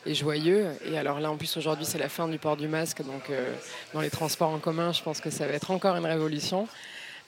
joyeux. 0.07 0.67
Et 0.85 0.99
alors 0.99 1.21
là, 1.21 1.31
en 1.31 1.37
plus, 1.37 1.57
aujourd'hui, 1.57 1.87
c'est 1.87 1.99
la 1.99 2.09
fin 2.09 2.29
du 2.29 2.39
port 2.39 2.57
du 2.57 2.69
masque, 2.69 3.03
donc 3.03 3.31
euh, 3.31 3.55
dans 3.95 4.01
les 4.01 4.11
transports 4.11 4.51
en 4.51 4.59
commun, 4.59 4.93
je 4.93 5.03
pense 5.03 5.21
que 5.21 5.31
ça 5.31 5.47
va 5.47 5.53
être 5.53 5.71
encore 5.71 5.97
une 5.97 6.07
révolution. 6.07 6.67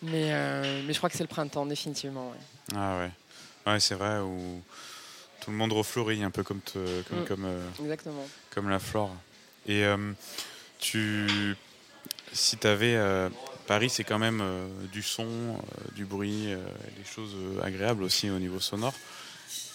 Mais, 0.03 0.33
euh, 0.33 0.83
mais 0.85 0.93
je 0.93 0.99
crois 0.99 1.09
que 1.09 1.17
c'est 1.17 1.23
le 1.23 1.29
printemps, 1.29 1.65
définitivement. 1.65 2.33
Ah 2.75 2.99
ouais, 2.99 3.73
ouais 3.73 3.81
c'est 3.81 3.95
vrai. 3.95 4.19
Où 4.19 4.61
tout 5.43 5.51
le 5.51 5.57
monde 5.57 5.73
refleurit 5.73 6.23
un 6.23 6.31
peu 6.31 6.45
comme, 6.45 6.61
comme, 6.61 6.83
mm. 6.83 7.25
comme, 7.27 7.45
euh, 7.45 7.69
comme, 8.51 8.69
la 8.69 8.79
flore. 8.79 9.15
Et 9.67 9.85
euh, 9.85 10.13
tu, 10.79 11.57
si 12.33 12.57
tu 12.57 12.67
avais. 12.67 12.95
Euh, 12.95 13.29
Paris, 13.67 13.91
c'est 13.91 14.05
quand 14.05 14.19
même 14.19 14.43
du 14.93 15.03
son, 15.03 15.57
du 15.95 16.05
bruit, 16.05 16.49
des 16.97 17.05
choses 17.05 17.35
agréables 17.63 18.03
aussi 18.03 18.29
au 18.29 18.41
niveau 18.41 18.59
sonore. 18.59 18.93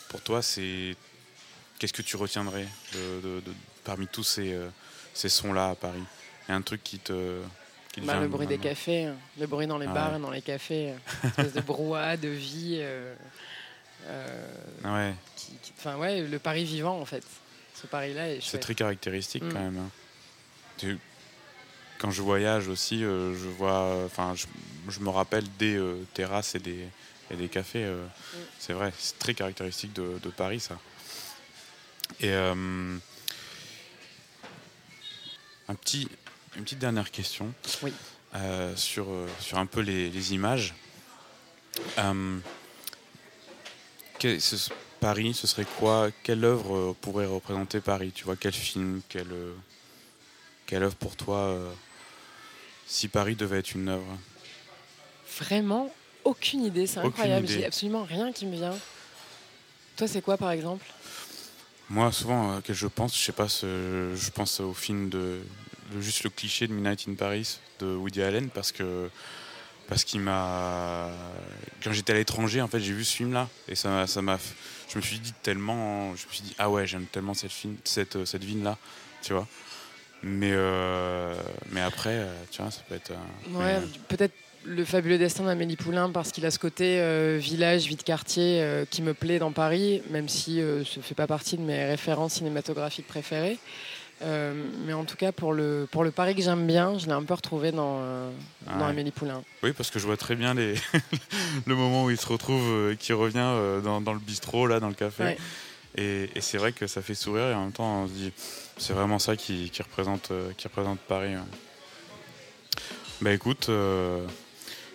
Pour 0.09 0.21
toi, 0.21 0.41
c'est 0.41 0.95
qu'est-ce 1.79 1.93
que 1.93 2.01
tu 2.01 2.17
retiendrais 2.17 2.67
de, 2.93 3.41
parmi 3.85 4.05
tous 4.07 4.25
ces, 4.25 4.59
ces 5.13 5.29
sons-là 5.29 5.69
à 5.69 5.75
Paris? 5.75 6.03
Il 6.47 6.51
y 6.51 6.53
a 6.53 6.57
un 6.57 6.61
truc 6.61 6.83
qui 6.83 6.99
te. 6.99 7.39
Bah, 8.03 8.19
le 8.19 8.27
bruit 8.27 8.45
des 8.45 8.59
cafés, 8.59 9.05
hein. 9.05 9.15
le 9.39 9.47
bruit 9.47 9.67
dans 9.67 9.79
les 9.79 9.87
bars 9.87 10.17
et 10.17 10.19
dans 10.19 10.31
les 10.31 10.41
cafés, 10.41 10.93
une 11.23 11.29
espèce 11.29 11.53
de 11.53 11.61
brouhaha, 11.61 12.17
de 12.17 12.27
vie. 12.27 12.83
Ouais. 14.85 15.13
Enfin, 15.77 15.97
ouais, 15.97 16.21
le 16.21 16.39
Paris 16.39 16.63
vivant, 16.63 16.99
en 16.99 17.05
fait. 17.05 17.23
Ce 17.79 17.85
Paris-là 17.85 18.41
C'est 18.41 18.59
très 18.59 18.75
caractéristique, 18.75 19.43
quand 19.43 19.59
mm. 19.59 19.71
même. 19.71 19.77
Hein. 19.77 19.89
Quand 21.99 22.11
je 22.11 22.21
voyage 22.21 22.67
aussi, 22.67 23.03
euh, 23.03 23.33
je 23.33 23.47
vois. 23.47 24.03
Enfin, 24.05 24.35
je, 24.35 24.99
me 24.99 25.09
rappelle 25.09 25.45
des 25.57 25.75
euh, 25.75 26.05
terrasses 26.13 26.55
et 26.55 26.59
des, 26.59 26.87
et 27.31 27.35
des 27.35 27.49
cafés. 27.49 27.83
Euh, 27.83 28.05
mm. 28.05 28.37
C'est 28.59 28.73
vrai, 28.73 28.93
c'est 28.97 29.19
très 29.19 29.33
caractéristique 29.33 29.93
de, 29.93 30.19
de, 30.21 30.29
Paris, 30.29 30.59
ça. 30.59 30.77
Et. 32.19 32.33
un 32.33 32.99
petit, 35.75 36.07
une 36.55 36.63
petite 36.63 36.79
dernière 36.79 37.11
question. 37.11 37.53
Oui. 37.83 37.93
sur, 38.75 39.07
sur 39.39 39.57
un 39.57 39.65
peu 39.65 39.81
les, 39.81 40.09
les 40.09 40.33
images 40.33 40.73
Paris, 44.99 45.33
ce 45.33 45.47
serait 45.47 45.65
quoi? 45.79 46.09
Quelle 46.23 46.43
œuvre 46.43 46.95
pourrait 47.01 47.25
représenter 47.25 47.79
Paris? 47.79 48.11
Tu 48.13 48.23
vois, 48.23 48.35
quel 48.35 48.53
film 48.53 49.01
Quelle, 49.09 49.33
quelle 50.65 50.83
œuvre 50.83 50.95
pour 50.95 51.15
toi 51.15 51.57
si 52.85 53.07
Paris 53.07 53.35
devait 53.35 53.59
être 53.59 53.75
une 53.75 53.89
œuvre? 53.89 54.17
Vraiment 55.39 55.93
aucune 56.23 56.65
idée, 56.65 56.87
c'est 56.87 56.99
incroyable. 56.99 57.47
J'ai 57.47 57.65
absolument 57.65 58.03
rien 58.03 58.31
qui 58.31 58.45
me 58.45 58.55
vient. 58.55 58.77
Toi, 59.95 60.07
c'est 60.07 60.21
quoi 60.21 60.37
par 60.37 60.51
exemple? 60.51 60.85
Moi, 61.89 62.11
souvent, 62.11 62.59
que 62.61 62.73
je 62.73 62.87
pense, 62.87 63.17
je 63.17 63.23
sais 63.23 63.31
pas, 63.31 63.47
je 63.47 64.29
pense 64.31 64.59
au 64.59 64.73
film 64.73 65.09
de, 65.09 65.39
juste 65.99 66.23
le 66.23 66.29
cliché 66.29 66.67
de 66.67 66.73
Midnight 66.73 67.05
in 67.07 67.15
Paris 67.15 67.59
de 67.79 67.85
Woody 67.95 68.21
Allen 68.21 68.49
parce 68.49 68.71
que 68.71 69.09
parce 69.87 70.03
qu'il 70.03 70.19
m'a 70.19 71.09
quand 71.83 71.91
j'étais 71.91 72.13
à 72.13 72.15
l'étranger 72.15 72.61
en 72.61 72.67
fait 72.67 72.79
j'ai 72.79 72.93
vu 72.93 73.03
ce 73.03 73.15
film 73.15 73.33
là 73.33 73.47
et 73.67 73.75
ça 73.75 74.07
ça 74.07 74.21
m'a 74.21 74.37
je 74.89 74.97
me 74.97 75.01
suis 75.01 75.19
dit 75.19 75.33
tellement 75.43 76.15
je 76.15 76.27
me 76.27 76.31
suis 76.31 76.43
dit 76.43 76.55
ah 76.57 76.69
ouais 76.69 76.85
j'aime 76.85 77.05
tellement 77.05 77.33
cette 77.33 77.51
film 77.51 77.75
cette 77.83 78.25
cette 78.25 78.43
ville 78.43 78.63
là 78.63 78.77
tu 79.21 79.33
vois 79.33 79.47
mais 80.23 80.51
euh, 80.51 81.35
mais 81.71 81.81
après 81.81 82.15
euh, 82.15 82.33
tu 82.51 82.61
vois 82.61 82.71
ça 82.71 82.81
peut 82.87 82.95
être 82.95 83.11
ouais 83.51 83.79
peut-être 84.07 84.33
le 84.65 84.83
fabuleux 84.83 85.17
destin 85.17 85.45
d'Amélie 85.45 85.77
Poulain 85.77 86.09
parce 86.09 86.31
qu'il 86.31 86.45
a 86.45 86.51
ce 86.51 86.59
côté 86.59 86.99
euh, 86.99 87.37
village, 87.39 87.85
vie 87.85 87.95
de 87.95 88.03
quartier 88.03 88.83
qui 88.89 89.01
me 89.01 89.13
plaît 89.13 89.39
dans 89.39 89.53
Paris, 89.53 90.01
même 90.09 90.27
si 90.27 90.57
ce 90.57 90.99
ne 90.99 91.03
fait 91.03 91.15
pas 91.15 91.27
partie 91.27 91.55
de 91.55 91.61
mes 91.61 91.85
références 91.85 92.33
cinématographiques 92.33 93.07
préférées. 93.07 93.59
Euh, 94.21 94.53
mais 94.85 94.93
en 94.93 95.05
tout 95.05 95.15
cas, 95.15 95.31
pour 95.31 95.53
le, 95.53 95.87
pour 95.91 96.03
le 96.03 96.11
Paris 96.11 96.35
que 96.35 96.41
j'aime 96.41 96.65
bien, 96.65 96.97
je 96.97 97.05
l'ai 97.05 97.11
un 97.11 97.23
peu 97.23 97.33
retrouvé 97.33 97.71
dans, 97.71 97.97
euh, 97.99 98.31
dans 98.65 98.85
Amélie 98.85 99.11
Poulain. 99.11 99.43
Oui, 99.63 99.73
parce 99.73 99.91
que 99.91 99.99
je 99.99 100.05
vois 100.05 100.17
très 100.17 100.35
bien 100.35 100.53
les 100.53 100.73
le 101.65 101.75
moment 101.75 102.05
où 102.05 102.09
il 102.09 102.17
se 102.17 102.27
retrouve, 102.27 102.63
euh, 102.63 102.95
qui 102.95 103.13
revient 103.13 103.81
dans, 103.83 104.01
dans, 104.01 104.13
le 104.13 104.19
bistrot, 104.19 104.67
là, 104.67 104.79
dans 104.79 104.87
le 104.87 104.95
café. 104.95 105.37
Et, 105.95 106.29
et 106.35 106.41
c'est 106.41 106.57
vrai 106.57 106.73
que 106.73 106.87
ça 106.87 107.01
fait 107.01 107.15
sourire 107.15 107.47
et 107.47 107.53
en 107.53 107.63
même 107.63 107.71
temps, 107.71 108.03
on 108.03 108.07
se 108.07 108.13
dit, 108.13 108.33
c'est 108.77 108.93
vraiment 108.93 109.19
ça 109.19 109.35
qui, 109.35 109.69
qui 109.69 109.81
représente, 109.81 110.31
qui 110.57 110.67
représente 110.67 110.99
Paris. 110.99 111.33
Bah 113.21 113.33
écoute, 113.33 113.69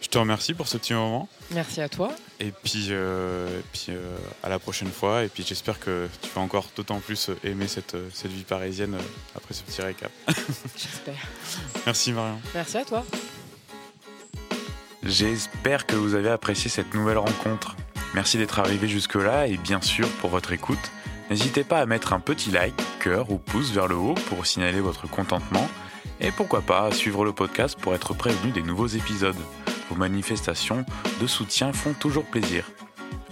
je 0.03 0.09
te 0.09 0.19
remercie 0.19 0.53
pour 0.53 0.67
ce 0.67 0.77
petit 0.77 0.95
moment. 0.95 1.29
Merci 1.53 1.81
à 1.81 1.89
toi. 1.89 2.13
Et 2.41 2.51
puis, 2.51 2.89
euh, 2.91 3.61
puis 3.73 3.87
euh, 3.91 4.17
à 4.43 4.49
la 4.49 4.59
prochaine 4.59 4.91
fois. 4.91 5.23
Et 5.23 5.29
puis 5.29 5.45
j'espère 5.47 5.79
que 5.79 6.09
tu 6.21 6.29
vas 6.35 6.41
encore 6.41 6.67
d'autant 6.77 6.99
plus 6.99 7.31
aimer 7.45 7.69
cette, 7.69 7.97
cette 8.13 8.33
vie 8.33 8.43
parisienne 8.43 8.95
euh, 8.95 9.37
après 9.37 9.55
ce 9.55 9.63
petit 9.63 9.81
récap. 9.81 10.11
J'espère. 10.77 11.15
Merci 11.87 12.13
Marion. 12.13 12.41
Merci 12.53 12.79
à 12.79 12.85
toi. 12.85 13.05
J'espère 15.05 15.87
que 15.87 15.95
vous 15.95 16.15
avez 16.15 16.31
apprécié 16.31 16.69
cette 16.69 16.93
nouvelle 16.95 17.19
rencontre. 17.19 17.77
Merci 18.15 18.39
d'être 18.39 18.59
arrivé 18.59 18.89
jusque-là 18.89 19.47
et 19.47 19.57
bien 19.57 19.81
sûr 19.81 20.09
pour 20.21 20.31
votre 20.31 20.53
écoute. 20.53 20.91
N'hésitez 21.31 21.65
pas 21.65 21.81
à 21.81 21.87
mettre 21.87 22.13
un 22.13 22.21
petit 22.21 22.51
like, 22.51 22.75
cœur 23.01 23.31
ou 23.31 23.39
pouce 23.39 23.71
vers 23.71 23.87
le 23.87 23.95
haut 23.95 24.15
pour 24.29 24.47
signaler 24.47 24.81
votre 24.81 25.09
contentement. 25.09 25.69
Et 26.21 26.31
pourquoi 26.31 26.61
pas 26.61 26.87
à 26.87 26.93
suivre 26.93 27.25
le 27.25 27.33
podcast 27.33 27.79
pour 27.81 27.95
être 27.95 28.15
prévenu 28.15 28.53
des 28.53 28.63
nouveaux 28.63 28.87
épisodes 28.87 29.37
manifestations 29.97 30.85
de 31.21 31.27
soutien 31.27 31.73
font 31.73 31.93
toujours 31.93 32.25
plaisir. 32.25 32.65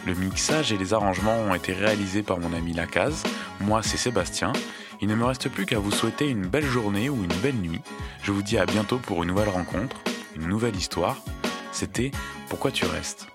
Le 0.06 0.14
mixage 0.14 0.72
et 0.72 0.78
les 0.78 0.94
arrangements 0.94 1.36
ont 1.36 1.54
été 1.54 1.72
réalisés 1.72 2.22
par 2.22 2.38
mon 2.38 2.52
ami 2.54 2.72
Lacaze, 2.72 3.22
moi 3.60 3.82
c'est 3.82 3.96
Sébastien. 3.96 4.52
Il 5.02 5.08
ne 5.08 5.14
me 5.14 5.24
reste 5.24 5.48
plus 5.48 5.66
qu'à 5.66 5.78
vous 5.78 5.90
souhaiter 5.90 6.28
une 6.28 6.46
belle 6.46 6.66
journée 6.66 7.08
ou 7.08 7.22
une 7.22 7.40
belle 7.42 7.56
nuit. 7.56 7.80
Je 8.22 8.32
vous 8.32 8.42
dis 8.42 8.58
à 8.58 8.66
bientôt 8.66 8.98
pour 8.98 9.22
une 9.22 9.28
nouvelle 9.28 9.48
rencontre, 9.48 9.96
une 10.36 10.48
nouvelle 10.48 10.76
histoire. 10.76 11.16
C'était 11.72 12.10
Pourquoi 12.48 12.70
tu 12.70 12.84
restes? 12.86 13.26